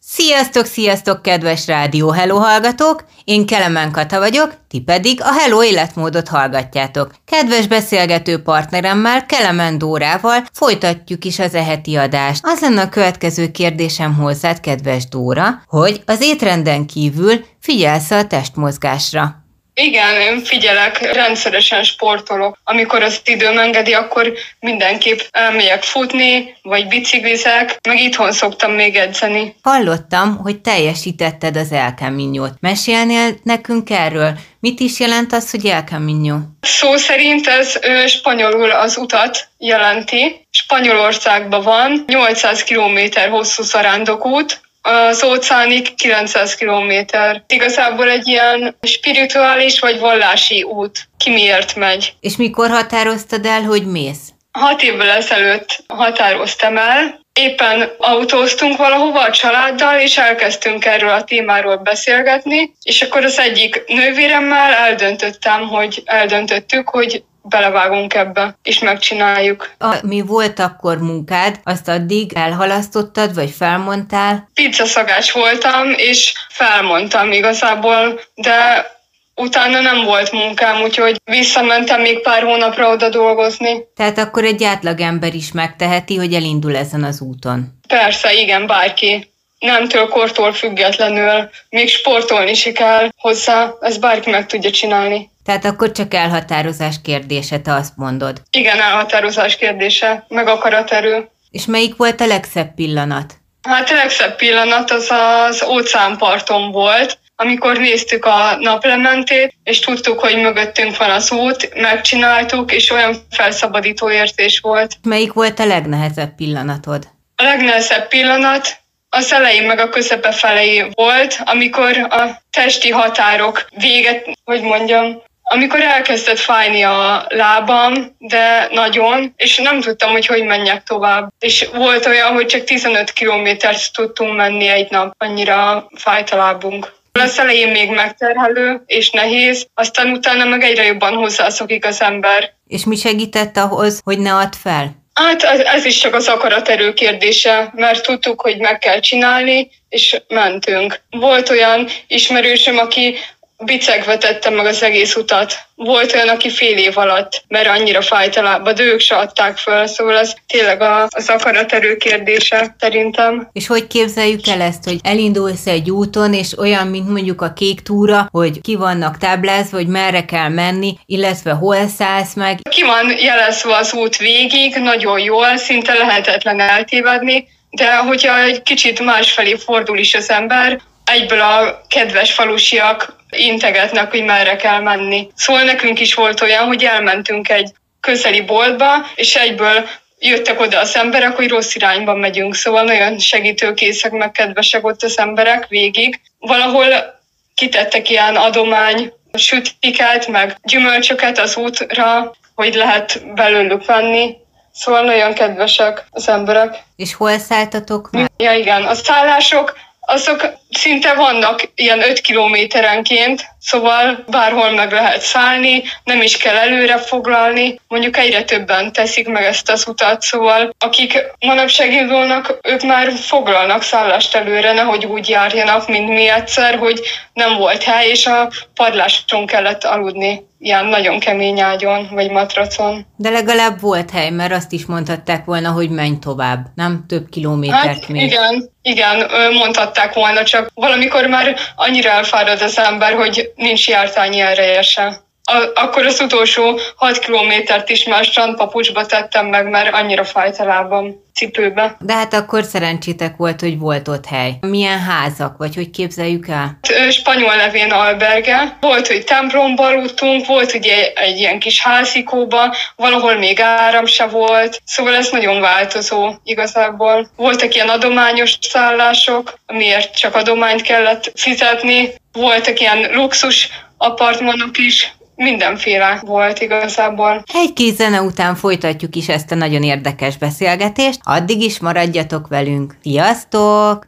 Sziasztok, 0.00 0.64
sziasztok, 0.64 1.22
kedves 1.22 1.66
Rádió 1.66 2.10
Hello 2.10 2.36
hallgatók! 2.36 3.04
Én 3.24 3.46
Kelemen 3.46 3.92
Kata 3.92 4.18
vagyok, 4.18 4.54
ti 4.68 4.80
pedig 4.80 5.20
a 5.22 5.32
Hello 5.32 5.64
életmódot 5.64 6.28
hallgatjátok. 6.28 7.14
Kedves 7.24 7.66
beszélgető 7.66 8.42
partneremmel, 8.42 9.26
Kelemen 9.26 9.78
Dórával 9.78 10.44
folytatjuk 10.52 11.24
is 11.24 11.38
az 11.38 11.54
eheti 11.54 11.96
adást. 11.96 12.40
Az 12.46 12.60
lenne 12.60 12.80
a 12.80 12.88
következő 12.88 13.50
kérdésem 13.50 14.14
hozzád, 14.14 14.60
kedves 14.60 15.08
Dóra, 15.08 15.62
hogy 15.66 16.02
az 16.06 16.22
étrenden 16.22 16.86
kívül 16.86 17.44
figyelsz 17.60 18.10
a 18.10 18.26
testmozgásra. 18.26 19.40
Igen, 19.74 20.20
én 20.20 20.44
figyelek, 20.44 21.12
rendszeresen 21.12 21.84
sportolok. 21.84 22.58
Amikor 22.64 23.02
az 23.02 23.20
időm 23.24 23.58
engedi, 23.58 23.92
akkor 23.92 24.32
mindenképp 24.60 25.18
elmegyek 25.30 25.82
futni, 25.82 26.56
vagy 26.62 26.86
biciklizek, 26.86 27.78
meg 27.88 28.00
itthon 28.00 28.32
szoktam 28.32 28.72
még 28.72 28.96
edzeni. 28.96 29.54
Hallottam, 29.62 30.36
hogy 30.36 30.60
teljesítetted 30.60 31.56
az 31.56 31.72
El 31.72 31.94
Camino-t. 31.98 32.54
Mesélnél 32.60 33.36
nekünk 33.42 33.90
erről? 33.90 34.32
Mit 34.60 34.80
is 34.80 35.00
jelent 35.00 35.32
az, 35.32 35.50
hogy 35.50 35.66
El 35.66 35.82
Camino? 35.82 36.36
Szó 36.60 36.96
szerint 36.96 37.46
ez 37.46 37.78
ő, 37.82 38.06
spanyolul 38.06 38.70
az 38.70 38.96
utat 38.96 39.48
jelenti. 39.58 40.46
Spanyolországban 40.50 41.62
van 41.62 42.04
800 42.06 42.64
km 42.64 42.98
hosszú 43.30 43.62
zarándokút, 43.62 44.60
az 44.82 45.24
óceánig 45.24 45.94
900 45.94 46.54
kilométer. 46.54 47.44
Igazából 47.46 48.08
egy 48.08 48.28
ilyen 48.28 48.76
spirituális 48.82 49.80
vagy 49.80 49.98
vallási 49.98 50.62
út. 50.62 51.08
Ki 51.16 51.30
miért 51.30 51.76
megy. 51.76 52.14
És 52.20 52.36
mikor 52.36 52.70
határoztad 52.70 53.46
el, 53.46 53.62
hogy 53.62 53.86
mész? 53.86 54.28
Hat 54.52 54.82
évvel 54.82 55.08
ezelőtt 55.08 55.84
határoztam 55.88 56.76
el, 56.76 57.20
éppen 57.32 57.90
autóztunk 57.98 58.76
valahova 58.76 59.20
a 59.20 59.30
családdal, 59.30 60.00
és 60.00 60.18
elkezdtünk 60.18 60.84
erről 60.84 61.10
a 61.10 61.24
témáról 61.24 61.76
beszélgetni, 61.76 62.72
és 62.82 63.02
akkor 63.02 63.24
az 63.24 63.38
egyik 63.38 63.84
nővéremmel 63.86 64.72
eldöntöttem, 64.72 65.68
hogy 65.68 66.02
eldöntöttük, 66.04 66.88
hogy 66.88 67.22
belevágunk 67.42 68.14
ebbe, 68.14 68.58
és 68.62 68.78
megcsináljuk. 68.78 69.70
A, 69.78 69.96
mi 70.02 70.20
volt 70.20 70.58
akkor 70.58 70.98
munkád, 70.98 71.60
azt 71.64 71.88
addig 71.88 72.32
elhalasztottad, 72.34 73.34
vagy 73.34 73.50
felmondtál? 73.50 74.48
Pizzaszagács 74.54 75.32
voltam, 75.32 75.92
és 75.96 76.32
felmondtam 76.48 77.32
igazából, 77.32 78.20
de 78.34 78.86
utána 79.34 79.80
nem 79.80 80.04
volt 80.04 80.32
munkám, 80.32 80.82
úgyhogy 80.82 81.20
visszamentem 81.24 82.00
még 82.00 82.20
pár 82.20 82.42
hónapra 82.42 82.90
oda 82.90 83.08
dolgozni. 83.08 83.84
Tehát 83.96 84.18
akkor 84.18 84.44
egy 84.44 84.64
átlagember 84.64 85.34
is 85.34 85.52
megteheti, 85.52 86.16
hogy 86.16 86.34
elindul 86.34 86.76
ezen 86.76 87.04
az 87.04 87.20
úton. 87.20 87.78
Persze, 87.88 88.32
igen, 88.32 88.66
bárki. 88.66 89.28
Nemtől, 89.58 90.08
kortól 90.08 90.52
függetlenül, 90.52 91.50
még 91.68 91.88
sportolni 91.88 92.50
is 92.50 92.68
kell 92.74 93.08
hozzá, 93.16 93.72
ezt 93.80 94.00
bárki 94.00 94.30
meg 94.30 94.46
tudja 94.46 94.70
csinálni. 94.70 95.30
Tehát 95.50 95.64
akkor 95.64 95.92
csak 95.92 96.14
elhatározás 96.14 96.94
kérdése, 97.02 97.60
te 97.60 97.74
azt 97.74 97.96
mondod. 97.96 98.42
Igen, 98.50 98.80
elhatározás 98.80 99.56
kérdése, 99.56 100.24
meg 100.28 100.48
akaraterő. 100.48 101.28
És 101.50 101.66
melyik 101.66 101.96
volt 101.96 102.20
a 102.20 102.26
legszebb 102.26 102.74
pillanat? 102.74 103.34
Hát 103.62 103.90
a 103.90 103.94
legszebb 103.94 104.36
pillanat 104.36 104.90
az 104.90 105.10
az 105.48 105.64
óceánparton 105.68 106.70
volt, 106.70 107.18
amikor 107.36 107.76
néztük 107.76 108.24
a 108.24 108.56
naplementét, 108.60 109.54
és 109.64 109.78
tudtuk, 109.78 110.20
hogy 110.20 110.36
mögöttünk 110.36 110.96
van 110.96 111.10
az 111.10 111.32
út, 111.32 111.74
megcsináltuk, 111.74 112.72
és 112.72 112.90
olyan 112.90 113.16
felszabadító 113.30 114.10
érzés 114.10 114.58
volt. 114.60 114.96
Melyik 115.02 115.32
volt 115.32 115.58
a 115.58 115.66
legnehezebb 115.66 116.34
pillanatod? 116.34 117.08
A 117.36 117.42
legnehezebb 117.42 118.08
pillanat 118.08 118.78
az 119.08 119.32
elején 119.32 119.66
meg 119.66 119.78
a 119.78 119.88
közepe 119.88 120.32
felé 120.32 120.90
volt, 120.92 121.40
amikor 121.44 122.06
a 122.10 122.42
testi 122.50 122.90
határok 122.90 123.66
véget, 123.76 124.28
hogy 124.44 124.62
mondjam, 124.62 125.22
amikor 125.52 125.80
elkezdett 125.80 126.38
fájni 126.38 126.82
a 126.82 127.26
lábam, 127.28 128.16
de 128.18 128.68
nagyon, 128.72 129.32
és 129.36 129.56
nem 129.56 129.80
tudtam, 129.80 130.10
hogy 130.10 130.26
hogy 130.26 130.44
menjek 130.44 130.82
tovább. 130.82 131.32
És 131.38 131.68
volt 131.72 132.06
olyan, 132.06 132.32
hogy 132.32 132.46
csak 132.46 132.64
15 132.64 133.10
kilométert 133.10 133.92
tudtunk 133.92 134.36
menni 134.36 134.66
egy 134.66 134.90
nap, 134.90 135.14
annyira 135.18 135.88
fájt 135.94 136.30
a 136.30 136.36
lábunk. 136.36 136.92
Az 137.12 137.38
elején 137.38 137.70
még 137.70 137.90
megterhelő 137.90 138.82
és 138.86 139.10
nehéz, 139.10 139.66
aztán 139.74 140.10
utána 140.10 140.44
meg 140.44 140.62
egyre 140.62 140.84
jobban 140.84 141.14
hozzászokik 141.14 141.86
az 141.86 142.00
ember. 142.00 142.52
És 142.66 142.84
mi 142.84 142.96
segített 142.96 143.56
ahhoz, 143.56 144.00
hogy 144.04 144.18
ne 144.18 144.34
add 144.34 144.52
fel? 144.62 144.98
Hát 145.14 145.42
ez, 145.42 145.60
ez 145.60 145.84
is 145.84 145.98
csak 145.98 146.14
az 146.14 146.28
akaraterő 146.28 146.92
kérdése, 146.92 147.70
mert 147.74 148.02
tudtuk, 148.02 148.40
hogy 148.40 148.58
meg 148.58 148.78
kell 148.78 149.00
csinálni, 149.00 149.70
és 149.88 150.22
mentünk. 150.28 151.00
Volt 151.10 151.50
olyan 151.50 151.88
ismerősöm, 152.06 152.78
aki 152.78 153.16
bicegve 153.64 154.16
tette 154.16 154.50
meg 154.50 154.66
az 154.66 154.82
egész 154.82 155.16
utat. 155.16 155.54
Volt 155.74 156.14
olyan, 156.14 156.28
aki 156.28 156.50
fél 156.50 156.76
év 156.76 156.98
alatt, 156.98 157.42
mert 157.48 157.68
annyira 157.68 158.02
fájt 158.02 158.36
a 158.36 158.42
lába, 158.42 158.72
de 158.72 158.82
ők 158.82 159.00
se 159.00 159.16
adták 159.16 159.56
föl, 159.56 159.86
szóval 159.86 160.18
ez 160.18 160.32
tényleg 160.46 160.80
a, 160.82 161.06
az 161.10 161.28
akaraterő 161.28 161.96
kérdése 161.96 162.74
szerintem. 162.78 163.48
És 163.52 163.66
hogy 163.66 163.86
képzeljük 163.86 164.46
el 164.46 164.60
ezt, 164.60 164.84
hogy 164.84 164.98
elindulsz 165.02 165.66
egy 165.66 165.90
úton, 165.90 166.34
és 166.34 166.58
olyan, 166.58 166.86
mint 166.86 167.08
mondjuk 167.08 167.42
a 167.42 167.52
kék 167.52 167.80
túra, 167.80 168.28
hogy 168.30 168.60
ki 168.60 168.74
vannak 168.74 169.18
táblázva, 169.18 169.76
hogy 169.76 169.86
merre 169.86 170.24
kell 170.24 170.48
menni, 170.48 170.98
illetve 171.06 171.50
hol 171.50 171.86
szállsz 171.98 172.34
meg. 172.34 172.58
Ki 172.70 172.82
van 172.82 173.18
jelezve 173.18 173.76
az 173.76 173.92
út 173.92 174.16
végig, 174.16 174.76
nagyon 174.76 175.18
jól, 175.18 175.56
szinte 175.56 175.94
lehetetlen 175.94 176.60
eltévedni, 176.60 177.48
de 177.70 177.96
hogyha 177.96 178.40
egy 178.40 178.62
kicsit 178.62 179.00
másfelé 179.00 179.54
fordul 179.54 179.98
is 179.98 180.14
az 180.14 180.30
ember, 180.30 180.80
egyből 181.10 181.40
a 181.40 181.82
kedves 181.88 182.32
falusiak 182.32 183.16
integetnek, 183.30 184.10
hogy 184.10 184.24
merre 184.24 184.56
kell 184.56 184.80
menni. 184.80 185.28
Szóval 185.34 185.62
nekünk 185.62 186.00
is 186.00 186.14
volt 186.14 186.40
olyan, 186.40 186.66
hogy 186.66 186.84
elmentünk 186.84 187.48
egy 187.48 187.72
közeli 188.00 188.40
boltba, 188.40 189.06
és 189.14 189.34
egyből 189.34 189.88
jöttek 190.18 190.60
oda 190.60 190.80
az 190.80 190.96
emberek, 190.96 191.36
hogy 191.36 191.48
rossz 191.48 191.74
irányba 191.74 192.14
megyünk, 192.14 192.54
szóval 192.54 192.82
nagyon 192.82 193.18
segítőkészek, 193.18 194.12
meg 194.12 194.30
kedvesek 194.30 194.86
ott 194.86 195.02
az 195.02 195.18
emberek 195.18 195.66
végig. 195.68 196.20
Valahol 196.38 197.20
kitettek 197.54 198.10
ilyen 198.10 198.36
adomány 198.36 199.12
sütiket, 199.32 200.26
meg 200.26 200.56
gyümölcsöket 200.62 201.38
az 201.38 201.56
útra, 201.56 202.32
hogy 202.54 202.74
lehet 202.74 203.34
belőlük 203.34 203.84
venni. 203.84 204.36
Szóval 204.72 205.02
nagyon 205.02 205.34
kedvesek 205.34 206.04
az 206.10 206.28
emberek. 206.28 206.74
És 206.96 207.14
hol 207.14 207.38
szálltatok 207.38 208.10
meg? 208.10 208.30
Ja 208.36 208.52
igen, 208.52 208.84
a 208.84 208.94
szállások 208.94 209.76
azok 210.10 210.52
szinte 210.70 211.14
vannak 211.14 211.70
ilyen 211.74 212.02
5 212.02 212.20
kilométerenként, 212.20 213.44
szóval 213.60 214.24
bárhol 214.28 214.70
meg 214.70 214.92
lehet 214.92 215.20
szállni, 215.20 215.82
nem 216.04 216.22
is 216.22 216.36
kell 216.36 216.56
előre 216.56 216.98
foglalni. 216.98 217.80
Mondjuk 217.88 218.16
egyre 218.16 218.42
többen 218.42 218.92
teszik 218.92 219.28
meg 219.28 219.44
ezt 219.44 219.70
az 219.70 219.88
utat, 219.88 220.22
szóval 220.22 220.74
akik 220.78 221.24
manapság 221.40 221.92
indulnak, 221.92 222.58
ők 222.62 222.82
már 222.82 223.12
foglalnak 223.12 223.82
szállást 223.82 224.34
előre, 224.34 224.72
nehogy 224.72 225.06
úgy 225.06 225.28
járjanak, 225.28 225.88
mint 225.88 226.08
mi 226.08 226.28
egyszer, 226.28 226.78
hogy 226.78 227.00
nem 227.32 227.56
volt 227.56 227.82
hely, 227.82 228.08
és 228.08 228.26
a 228.26 228.50
padláson 228.74 229.46
kellett 229.46 229.84
aludni 229.84 230.48
ilyen 230.62 230.86
nagyon 230.86 231.18
kemény 231.18 231.60
ágyon, 231.60 232.08
vagy 232.10 232.30
matracon. 232.30 233.06
De 233.16 233.30
legalább 233.30 233.80
volt 233.80 234.10
hely, 234.10 234.30
mert 234.30 234.52
azt 234.52 234.72
is 234.72 234.86
mondhatták 234.86 235.44
volna, 235.44 235.70
hogy 235.70 235.90
menj 235.90 236.18
tovább, 236.18 236.66
nem 236.74 237.04
több 237.08 237.28
kilométert 237.28 237.84
hát, 237.84 238.08
még. 238.08 238.22
Igen, 238.22 238.70
igen, 238.82 239.30
mondhatták 239.52 240.14
volna, 240.14 240.42
csak 240.44 240.70
valamikor 240.74 241.26
már 241.26 241.56
annyira 241.76 242.10
elfárad 242.10 242.62
az 242.62 242.78
ember, 242.78 243.12
hogy 243.12 243.49
nincs 243.54 243.88
jártányi 243.88 244.40
ereje 244.40 244.82
se 244.82 245.20
a, 245.50 245.80
akkor 245.80 246.06
az 246.06 246.20
utolsó 246.20 246.78
6 246.96 247.18
kilométert 247.18 247.88
is 247.88 248.04
már 248.04 248.24
strandpapucsba 248.24 249.06
tettem 249.06 249.46
meg, 249.46 249.70
mert 249.70 249.94
annyira 249.94 250.24
fájt 250.24 250.58
a 250.58 250.64
lábam 250.64 251.28
cipőbe. 251.34 251.96
De 252.00 252.12
hát 252.12 252.34
akkor 252.34 252.64
szerencsétek 252.64 253.36
volt, 253.36 253.60
hogy 253.60 253.78
volt 253.78 254.08
ott 254.08 254.26
hely. 254.26 254.52
Milyen 254.60 254.98
házak, 255.00 255.56
vagy 255.56 255.74
hogy 255.74 255.90
képzeljük 255.90 256.48
el? 256.48 256.78
Spanyol 257.10 257.54
nevén 257.54 257.90
alberge. 257.90 258.76
Volt, 258.80 259.06
hogy 259.06 259.24
templomba 259.24 259.86
aludtunk, 259.86 260.46
volt 260.46 260.74
ugye 260.74 261.12
egy 261.12 261.38
ilyen 261.38 261.58
kis 261.58 261.82
házikóba, 261.82 262.74
valahol 262.96 263.34
még 263.34 263.60
áram 263.60 264.06
se 264.06 264.26
volt, 264.26 264.82
szóval 264.84 265.14
ez 265.14 265.28
nagyon 265.30 265.60
változó 265.60 266.34
igazából. 266.44 267.28
Voltak 267.36 267.74
ilyen 267.74 267.88
adományos 267.88 268.58
szállások, 268.60 269.54
amiért 269.66 270.16
csak 270.16 270.34
adományt 270.34 270.82
kellett 270.82 271.32
fizetni, 271.34 272.14
voltak 272.32 272.80
ilyen 272.80 273.08
luxus 273.12 273.68
apartmanok 273.96 274.78
is, 274.78 275.12
mindenféle 275.40 276.22
volt 276.26 276.60
igazából. 276.60 277.44
Egy 277.52 277.72
kis 277.72 277.94
zene 277.94 278.22
után 278.22 278.54
folytatjuk 278.54 279.16
is 279.16 279.28
ezt 279.28 279.50
a 279.50 279.54
nagyon 279.54 279.82
érdekes 279.82 280.38
beszélgetést, 280.38 281.20
addig 281.22 281.62
is 281.62 281.78
maradjatok 281.78 282.48
velünk. 282.48 282.96
Sziasztok! 283.02 284.06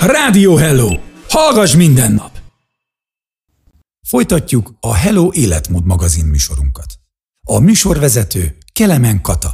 Rádió 0.00 0.56
Hello! 0.56 0.88
Hallgass 1.28 1.74
minden 1.74 2.12
nap! 2.12 2.30
Folytatjuk 4.08 4.70
a 4.80 4.94
Hello 4.94 5.30
Életmód 5.32 5.86
magazin 5.86 6.24
műsorunkat. 6.24 6.86
A 7.46 7.58
műsorvezető 7.58 8.56
Kelemen 8.72 9.20
Kata. 9.22 9.48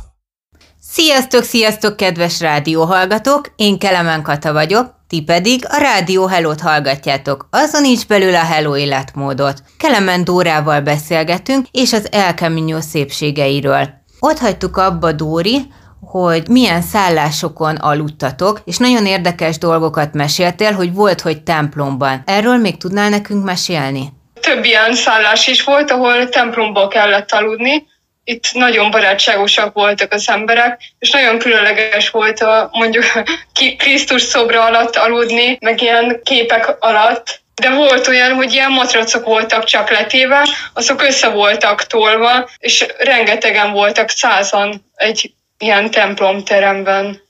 Sziasztok, 0.81 1.43
sziasztok, 1.43 1.97
kedves 1.97 2.41
rádióhallgatók! 2.41 3.53
Én 3.57 3.79
Kelemen 3.79 4.23
Kata 4.23 4.53
vagyok, 4.53 5.00
ti 5.11 5.23
pedig 5.23 5.65
a 5.69 5.77
Rádió 5.77 6.27
Hello-t 6.27 6.61
hallgatjátok, 6.61 7.49
azon 7.51 7.85
is 7.85 8.05
belül 8.05 8.35
a 8.35 8.45
Hello 8.45 8.77
életmódot. 8.77 9.63
Kelemen 9.77 10.25
Dórával 10.25 10.81
beszélgetünk, 10.81 11.67
és 11.71 11.93
az 11.93 12.09
El 12.13 12.35
szépségeiről. 12.81 13.89
Ott 14.21 14.39
hagytuk 14.39 14.77
abba, 14.77 15.13
Dóri, 15.13 15.73
hogy 16.01 16.49
milyen 16.49 16.83
szállásokon 16.83 17.77
aludtatok, 17.77 18.61
és 18.65 18.77
nagyon 18.77 19.07
érdekes 19.07 19.59
dolgokat 19.59 20.13
meséltél, 20.15 20.73
hogy 20.73 20.95
volt, 20.95 21.21
hogy 21.21 21.43
templomban. 21.43 22.23
Erről 22.27 22.57
még 22.57 22.77
tudnál 22.77 23.09
nekünk 23.09 23.45
mesélni? 23.45 24.13
Több 24.41 24.65
ilyen 24.65 24.95
szállás 24.95 25.47
is 25.47 25.65
volt, 25.65 25.91
ahol 25.91 26.29
templomba 26.29 26.89
kellett 26.89 27.31
aludni, 27.33 27.87
itt 28.25 28.53
nagyon 28.53 28.91
barátságosak 28.91 29.75
voltak 29.75 30.13
az 30.13 30.29
emberek, 30.29 30.81
és 30.99 31.11
nagyon 31.11 31.39
különleges 31.39 32.11
volt 32.11 32.41
a, 32.41 32.69
mondjuk 32.73 33.05
Krisztus 33.79 34.23
szobra 34.23 34.65
alatt 34.65 34.97
aludni, 34.97 35.59
meg 35.61 35.81
ilyen 35.83 36.21
képek 36.25 36.77
alatt, 36.81 37.41
de 37.61 37.71
volt 37.71 38.07
olyan, 38.07 38.35
hogy 38.35 38.53
ilyen 38.53 38.73
matracok 38.73 39.25
voltak 39.25 39.65
csak 39.65 39.91
letéve, 39.91 40.49
azok 40.73 41.03
össze 41.03 41.29
voltak 41.29 41.87
tolva, 41.87 42.49
és 42.59 42.87
rengetegen 42.99 43.73
voltak 43.73 44.11
százan 44.11 44.91
egy 44.95 45.33
ilyen 45.59 45.91
templomteremben. 45.91 47.23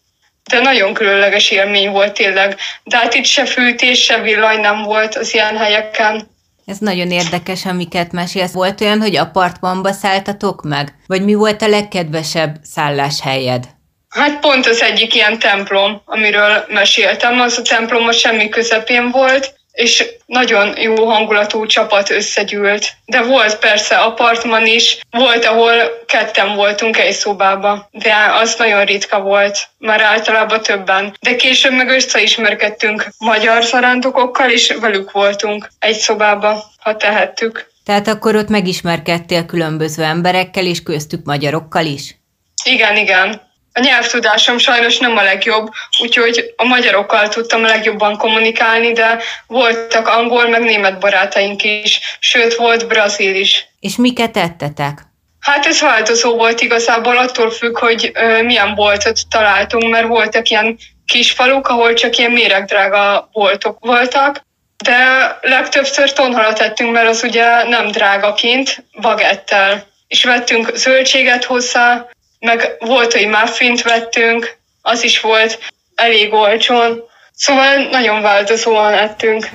De 0.50 0.61
nagyon 0.61 0.94
különleges 0.94 1.50
élmény 1.50 1.90
volt 1.90 2.12
tényleg. 2.12 2.57
De 2.83 2.96
hát 2.96 3.14
itt 3.14 3.24
se 3.24 3.44
fűtés, 3.44 4.05
se 4.05 4.20
villany 4.20 4.61
nem 4.61 4.83
volt 4.83 5.14
az 5.14 5.35
ilyen 5.35 5.57
helyeken. 5.57 6.29
Ez 6.70 6.78
nagyon 6.78 7.11
érdekes, 7.11 7.66
amiket 7.66 8.12
mesélsz. 8.12 8.52
Volt 8.52 8.80
olyan, 8.80 9.00
hogy 9.00 9.16
apartmanba 9.16 9.92
szálltatok 9.92 10.62
meg? 10.62 10.94
Vagy 11.06 11.24
mi 11.24 11.35
volt 11.35 11.62
a 11.62 11.68
legkedvesebb 11.68 12.56
szálláshelyed? 12.62 13.64
Hát 14.09 14.40
pont 14.40 14.66
az 14.66 14.83
egyik 14.83 15.14
ilyen 15.14 15.38
templom, 15.38 16.02
amiről 16.04 16.64
meséltem, 16.68 17.40
az 17.40 17.59
a 17.59 17.62
templom 17.62 18.06
a 18.06 18.12
semmi 18.12 18.48
közepén 18.48 19.11
volt, 19.11 19.59
és 19.80 20.04
nagyon 20.26 20.80
jó 20.80 21.06
hangulatú 21.06 21.66
csapat 21.66 22.10
összegyűlt. 22.10 22.92
De 23.04 23.22
volt 23.22 23.58
persze 23.58 23.96
apartman 23.96 24.66
is, 24.66 24.98
volt, 25.10 25.44
ahol 25.44 25.72
ketten 26.06 26.54
voltunk 26.54 26.98
egy 26.98 27.12
szobába, 27.12 27.88
de 27.90 28.14
az 28.40 28.54
nagyon 28.58 28.84
ritka 28.84 29.20
volt, 29.20 29.68
már 29.78 30.00
általában 30.00 30.62
többen. 30.62 31.16
De 31.20 31.36
később 31.36 31.72
meg 31.72 31.88
összeismerkedtünk 31.88 33.08
magyar 33.18 33.62
zarándokokkal, 33.62 34.50
és 34.50 34.76
velük 34.80 35.10
voltunk 35.10 35.68
egy 35.78 35.96
szobába, 35.96 36.64
ha 36.78 36.96
tehettük. 36.96 37.68
Tehát 37.84 38.08
akkor 38.08 38.34
ott 38.36 38.48
megismerkedtél 38.48 39.46
különböző 39.46 40.02
emberekkel, 40.02 40.66
és 40.66 40.82
köztük 40.82 41.24
magyarokkal 41.24 41.84
is? 41.84 42.16
Igen, 42.64 42.96
igen. 42.96 43.49
A 43.80 43.82
nyelvtudásom 43.82 44.58
sajnos 44.58 44.98
nem 44.98 45.16
a 45.16 45.22
legjobb, 45.22 45.70
úgyhogy 46.02 46.54
a 46.56 46.64
magyarokkal 46.64 47.28
tudtam 47.28 47.64
a 47.64 47.66
legjobban 47.66 48.16
kommunikálni, 48.16 48.92
de 48.92 49.18
voltak 49.46 50.08
angol, 50.08 50.48
meg 50.48 50.62
német 50.62 50.98
barátaink 50.98 51.62
is, 51.62 52.00
sőt 52.18 52.54
volt 52.54 52.86
brazil 52.86 53.34
is. 53.34 53.68
És 53.78 53.96
miket 53.96 54.30
tettetek? 54.30 54.98
Hát 55.40 55.66
ez 55.66 55.80
változó 55.80 56.36
volt 56.36 56.60
igazából, 56.60 57.16
attól 57.16 57.50
függ, 57.50 57.78
hogy 57.78 58.10
ö, 58.14 58.42
milyen 58.42 58.74
boltot 58.74 59.28
találtunk, 59.30 59.90
mert 59.90 60.06
voltak 60.06 60.48
ilyen 60.48 60.78
kis 61.06 61.32
faluk, 61.32 61.68
ahol 61.68 61.92
csak 61.92 62.16
ilyen 62.16 62.30
méregdrága 62.30 63.28
boltok 63.32 63.78
voltak, 63.80 64.46
de 64.84 64.98
legtöbbször 65.40 66.12
tonhalat 66.12 66.58
tettünk, 66.58 66.92
mert 66.92 67.08
az 67.08 67.22
ugye 67.22 67.68
nem 67.68 67.86
drága 67.86 68.34
kint, 68.34 68.84
bagettel. 69.00 69.88
És 70.08 70.24
vettünk 70.24 70.76
zöldséget 70.76 71.44
hozzá, 71.44 72.08
meg 72.40 72.76
volt, 72.79 73.12
hogy 73.12 73.26
muffint 73.26 73.83
vettünk, 73.83 74.57
az 74.83 75.03
is 75.03 75.20
volt 75.20 75.59
elég 75.94 76.33
olcsón. 76.33 77.03
Szóval 77.35 77.76
nagyon 77.76 78.22
változóan 78.22 78.92
ettünk. 78.92 79.48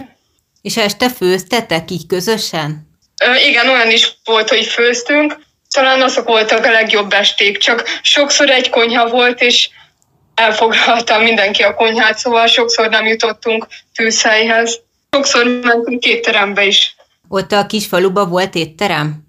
És 0.62 0.78
este 0.78 1.10
főztetek 1.10 1.91
így 1.91 2.08
közösen? 2.08 2.89
Ö, 3.24 3.36
igen, 3.36 3.69
olyan 3.69 3.91
is 3.91 4.17
volt, 4.24 4.50
hogy 4.50 4.65
főztünk. 4.65 5.38
Talán 5.69 6.02
azok 6.02 6.28
voltak 6.28 6.65
a 6.65 6.71
legjobb 6.71 7.13
esték, 7.13 7.58
csak 7.58 8.00
sokszor 8.02 8.50
egy 8.50 8.69
konyha 8.69 9.10
volt, 9.10 9.41
és 9.41 9.69
elfoglalta 10.36 11.19
mindenki 11.19 11.63
a 11.63 11.74
konyhát, 11.74 12.17
szóval 12.17 12.48
sokszor 12.48 12.89
nem 12.89 13.06
jutottunk 13.06 13.67
tűzhelyhez. 13.95 14.80
Sokszor 15.12 15.45
mentünk 15.45 16.00
két 16.00 16.21
terembe 16.21 16.65
is. 16.65 16.95
Ott 17.28 17.52
a 17.52 17.65
kis 17.65 17.86
faluba 17.86 18.26
volt 18.26 18.56
étterem? 18.56 19.24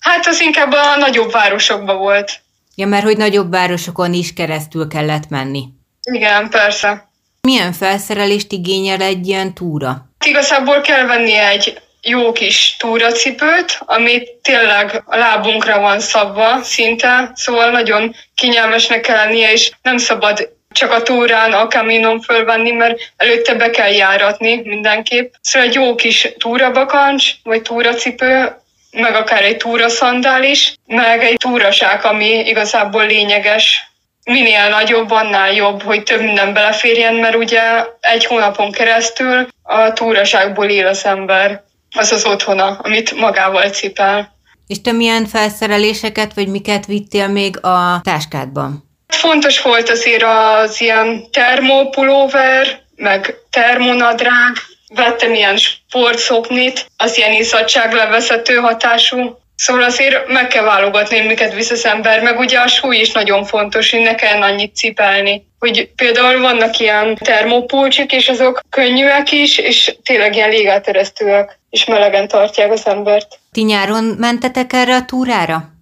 Hát 0.00 0.26
az 0.26 0.40
inkább 0.40 0.72
a 0.72 0.96
nagyobb 0.96 1.30
városokban 1.32 1.98
volt. 1.98 2.40
Ja, 2.78 2.86
mert 2.86 3.04
hogy 3.04 3.16
nagyobb 3.16 3.50
városokon 3.50 4.12
is 4.12 4.32
keresztül 4.32 4.88
kellett 4.88 5.28
menni. 5.28 5.64
Igen, 6.10 6.50
persze. 6.50 7.08
Milyen 7.40 7.72
felszerelést 7.72 8.52
igényel 8.52 9.00
egy 9.00 9.26
ilyen 9.26 9.54
túra? 9.54 10.10
Igazából 10.24 10.80
kell 10.80 11.06
venni 11.06 11.32
egy 11.32 11.80
jó 12.02 12.32
kis 12.32 12.76
túracipőt, 12.78 13.78
ami 13.78 14.22
tényleg 14.42 15.02
a 15.06 15.16
lábunkra 15.16 15.80
van 15.80 16.00
szabva 16.00 16.62
szinte, 16.62 17.30
szóval 17.34 17.70
nagyon 17.70 18.14
kényelmesnek 18.34 19.00
kell 19.00 19.16
lennie, 19.16 19.52
és 19.52 19.70
nem 19.82 19.98
szabad 19.98 20.54
csak 20.70 20.92
a 20.92 21.02
túrán, 21.02 21.52
a 21.52 21.68
kaminon 21.68 22.20
fölvenni, 22.20 22.70
mert 22.70 22.98
előtte 23.16 23.54
be 23.54 23.70
kell 23.70 23.90
járatni 23.90 24.60
mindenképp. 24.64 25.32
Szóval 25.40 25.68
egy 25.68 25.74
jó 25.74 25.94
kis 25.94 26.28
túrabakancs, 26.38 27.32
vagy 27.42 27.62
túracipő, 27.62 28.56
meg 28.96 29.14
akár 29.14 29.44
egy 29.44 29.56
túraszandál 29.56 30.44
is, 30.44 30.74
meg 30.86 31.24
egy 31.24 31.36
túraság, 31.36 32.04
ami 32.04 32.28
igazából 32.28 33.06
lényeges. 33.06 33.90
Minél 34.24 34.68
nagyobb, 34.68 35.10
annál 35.10 35.52
jobb, 35.52 35.82
hogy 35.82 36.02
több 36.02 36.20
minden 36.22 36.52
beleférjen, 36.52 37.14
mert 37.14 37.34
ugye 37.34 37.60
egy 38.00 38.24
hónapon 38.24 38.72
keresztül 38.72 39.48
a 39.62 39.92
túraságból 39.92 40.66
él 40.66 40.86
az 40.86 41.04
ember. 41.04 41.64
Az 41.98 42.12
az 42.12 42.24
otthona, 42.24 42.78
amit 42.82 43.12
magával 43.12 43.70
cipel. 43.70 44.34
És 44.66 44.80
te 44.80 44.92
milyen 44.92 45.26
felszereléseket, 45.26 46.34
vagy 46.34 46.48
miket 46.48 46.86
vittél 46.86 47.28
még 47.28 47.64
a 47.64 48.00
táskádban? 48.02 48.84
Fontos 49.06 49.62
volt 49.62 49.88
azért 49.88 50.22
az 50.22 50.80
ilyen 50.80 51.30
termopulóver, 51.30 52.80
meg 52.96 53.34
termonadrág, 53.50 54.52
vettem 54.96 55.34
ilyen 55.34 55.56
sportszoknit, 55.56 56.86
az 56.96 57.16
ilyen 57.16 57.32
izzadságlevezető 57.32 58.54
hatású. 58.54 59.38
Szóval 59.56 59.82
azért 59.82 60.28
meg 60.28 60.46
kell 60.46 60.64
válogatni, 60.64 61.20
miket 61.20 61.54
visz 61.54 61.70
az 61.70 61.86
ember, 61.86 62.22
meg 62.22 62.38
ugye 62.38 62.58
a 62.58 62.66
súly 62.66 62.96
is 62.96 63.12
nagyon 63.12 63.44
fontos, 63.44 63.90
hogy 63.90 64.00
ne 64.00 64.14
kelljen 64.14 64.42
annyit 64.42 64.74
cipelni. 64.74 65.46
Hogy 65.58 65.90
például 65.96 66.40
vannak 66.40 66.78
ilyen 66.78 67.14
termopulcsik, 67.14 68.12
és 68.12 68.28
azok 68.28 68.60
könnyűek 68.70 69.32
is, 69.32 69.58
és 69.58 69.96
tényleg 70.02 70.34
ilyen 70.34 70.50
légáteresztőek, 70.50 71.58
és 71.70 71.84
melegen 71.84 72.28
tartják 72.28 72.72
az 72.72 72.86
embert. 72.86 73.38
Ti 73.52 73.62
nyáron 73.62 74.04
mentetek 74.04 74.72
erre 74.72 74.94
a 74.94 75.04
túrára? 75.04 75.74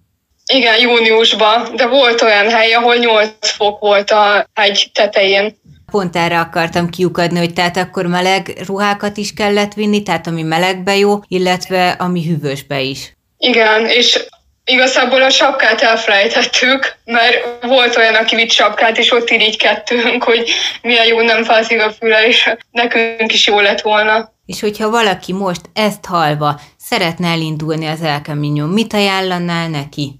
Igen, 0.53 0.79
júniusban, 0.79 1.75
de 1.75 1.87
volt 1.87 2.21
olyan 2.21 2.49
hely, 2.49 2.73
ahol 2.73 2.95
8 2.95 3.29
fok 3.39 3.79
volt 3.79 4.11
a 4.11 4.49
hegy 4.53 4.89
tetején. 4.93 5.57
Pont 5.95 6.15
erre 6.15 6.39
akartam 6.39 6.89
kiukadni, 6.89 7.37
hogy 7.37 7.53
tehát 7.53 7.77
akkor 7.77 8.05
meleg 8.05 8.61
ruhákat 8.67 9.17
is 9.17 9.33
kellett 9.33 9.73
vinni, 9.73 10.03
tehát 10.03 10.27
ami 10.27 10.41
melegbe 10.41 10.95
jó, 10.95 11.19
illetve 11.27 11.89
ami 11.89 12.25
hűvösbe 12.25 12.81
is. 12.81 13.13
Igen, 13.37 13.85
és 13.85 14.25
igazából 14.65 15.21
a 15.21 15.29
sapkát 15.29 15.81
elfelejtettük, 15.81 16.95
mert 17.05 17.35
volt 17.61 17.97
olyan, 17.97 18.15
aki 18.15 18.35
vitt 18.35 18.51
sapkát, 18.51 18.97
és 18.97 19.11
ott 19.11 19.29
irigykedtünk, 19.29 20.23
hogy 20.23 20.49
milyen 20.81 21.05
jó 21.05 21.21
nem 21.21 21.43
fázik 21.43 21.81
a 21.81 21.91
füle, 21.91 22.27
és 22.27 22.49
nekünk 22.71 23.33
is 23.33 23.47
jó 23.47 23.59
lett 23.59 23.81
volna. 23.81 24.33
És 24.45 24.59
hogyha 24.59 24.89
valaki 24.89 25.33
most 25.33 25.61
ezt 25.73 26.05
halva 26.05 26.59
szeretne 26.77 27.27
elindulni 27.27 27.85
az 27.85 28.01
El 28.01 28.19
Camino, 28.19 28.67
mit 28.67 28.93
ajánlanál 28.93 29.69
neki? 29.69 30.19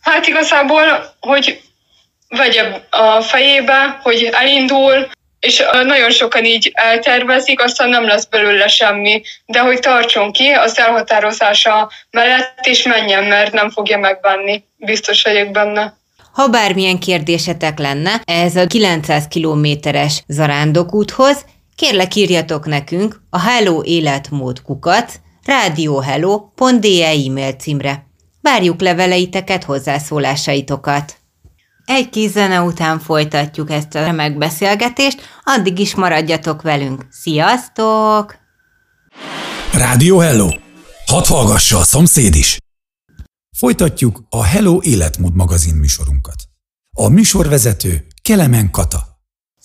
Hát 0.00 0.26
igazából, 0.26 0.84
hogy 1.20 1.60
vegye 2.28 2.82
a 2.90 3.20
fejébe, 3.20 3.98
hogy 4.02 4.28
elindul, 4.32 5.08
és 5.40 5.62
nagyon 5.82 6.10
sokan 6.10 6.44
így 6.44 6.70
eltervezik, 6.74 7.62
aztán 7.62 7.88
nem 7.88 8.06
lesz 8.06 8.24
belőle 8.24 8.68
semmi, 8.68 9.22
de 9.46 9.60
hogy 9.60 9.78
tartson 9.78 10.32
ki 10.32 10.48
az 10.48 10.78
elhatározása 10.78 11.90
mellett, 12.10 12.66
és 12.66 12.82
menjen, 12.82 13.24
mert 13.24 13.52
nem 13.52 13.70
fogja 13.70 13.98
megbánni. 13.98 14.64
Biztos 14.76 15.22
vagyok 15.22 15.50
benne. 15.50 15.96
Ha 16.32 16.48
bármilyen 16.48 16.98
kérdésetek 16.98 17.78
lenne 17.78 18.20
ez 18.24 18.56
a 18.56 18.66
900 18.66 19.28
kilométeres 19.28 20.22
zarándokúthoz, 20.26 21.44
kérlek 21.76 22.14
írjatok 22.14 22.66
nekünk 22.66 23.20
a 23.30 23.40
Hello 23.40 23.82
Életmód 23.82 24.62
kukat 24.62 25.12
radiohello.de 25.44 27.06
e-mail 27.06 27.52
címre. 27.52 28.06
Várjuk 28.42 28.80
leveleiteket, 28.80 29.64
hozzászólásaitokat. 29.64 31.17
Egy 31.88 32.08
kis 32.08 32.30
zene 32.30 32.62
után 32.62 32.98
folytatjuk 32.98 33.70
ezt 33.70 33.94
a 33.94 34.00
remek 34.00 34.38
beszélgetést, 34.38 35.20
addig 35.44 35.78
is 35.78 35.94
maradjatok 35.94 36.62
velünk. 36.62 37.06
Sziasztok! 37.10 38.36
Rádió 39.72 40.18
Hello! 40.18 40.48
Hadd 41.06 41.26
hallgassa 41.26 41.78
a 41.78 41.84
szomszéd 41.84 42.34
is! 42.34 42.58
Folytatjuk 43.58 44.22
a 44.28 44.44
Hello 44.44 44.78
Életmód 44.82 45.34
magazin 45.34 45.74
műsorunkat. 45.74 46.34
A 46.96 47.08
műsorvezető 47.08 48.06
Kelemen 48.22 48.70
Kata. 48.70 49.07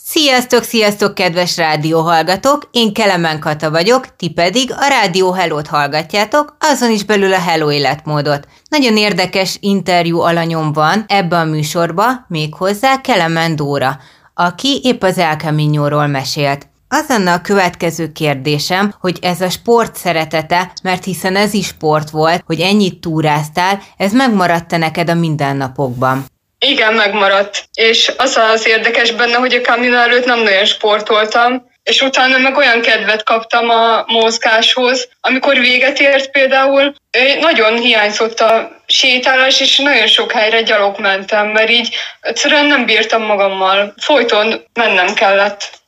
Sziasztok, 0.06 0.63
sziasztok, 0.63 1.13
kedves 1.13 1.58
rádióhallgatók! 1.58 2.70
Én 2.72 2.94
Kelemen 2.94 3.39
Kata 3.39 3.72
vagyok, 3.72 4.16
ti 4.16 4.30
pedig 4.30 4.72
a 4.72 4.88
Rádió 4.88 5.32
Hello-t 5.32 5.68
hallgatjátok, 5.68 6.58
azon 6.60 6.92
is 6.92 7.04
belül 7.04 7.34
a 7.34 7.39
Hello 7.39 7.72
életmódot. 7.72 8.48
Nagyon 8.70 8.98
érdekes 8.98 9.58
interjú 9.60 10.20
alanyom 10.20 10.74
van 10.74 11.06
ebbe 11.08 11.38
a 11.38 11.44
műsorba, 11.44 12.04
méghozzá 12.28 13.02
Kelemen 13.02 13.56
Dóra, 13.56 14.00
aki 14.34 14.80
épp 14.84 15.04
az 15.04 15.18
El 15.18 15.36
Camino-ról 15.36 16.08
mesélt. 16.08 16.68
Az 16.88 17.06
lenne 17.08 17.34
a 17.34 17.42
következő 17.42 18.12
kérdésem, 18.12 18.94
hogy 19.00 19.18
ez 19.22 19.42
a 19.42 19.50
sport 19.50 19.96
szeretete, 19.96 20.72
mert 20.84 21.04
hiszen 21.04 21.36
ez 21.36 21.54
is 21.54 21.68
sport 21.68 22.10
volt, 22.10 22.44
hogy 22.46 22.60
ennyit 22.60 23.02
túráztál, 23.02 23.80
ez 23.98 24.13
megmaradt-e 24.13 24.78
neked 24.78 25.10
a 25.10 25.13
mindennapokban? 25.13 26.26
Igen, 26.67 26.93
megmaradt. 26.93 27.69
És 27.73 28.12
az 28.17 28.36
az 28.36 28.67
érdekes 28.67 29.12
benne, 29.12 29.36
hogy 29.36 29.54
a 29.54 29.62
Camino 29.62 29.97
előtt 29.97 30.26
nem 30.26 30.39
nagyon 30.39 30.65
sportoltam, 30.65 31.71
és 31.84 32.02
utána 32.02 32.38
meg 32.38 32.58
olyan 32.58 32.82
kedvet 32.82 33.23
kaptam 33.23 33.69
a 33.69 34.04
mozgáshoz, 34.08 35.10
amikor 35.21 35.60
véget 35.60 35.99
ért 35.99 36.32
például, 36.32 36.93
nagyon 37.39 37.78
hiányzott 37.78 38.39
a 38.39 38.82
sétálás, 38.86 39.60
és 39.60 39.78
nagyon 39.78 40.08
sok 40.08 40.32
helyre 40.32 40.62
gyalog 40.62 40.99
mentem, 40.99 41.47
mert 41.47 41.69
így 41.69 41.95
egyszerűen 42.21 42.65
nem 42.65 42.86
bírtam 42.86 43.21
magammal. 43.21 43.93
Folyton 43.97 44.62
mennem 44.73 45.13
kellett. 45.13 45.82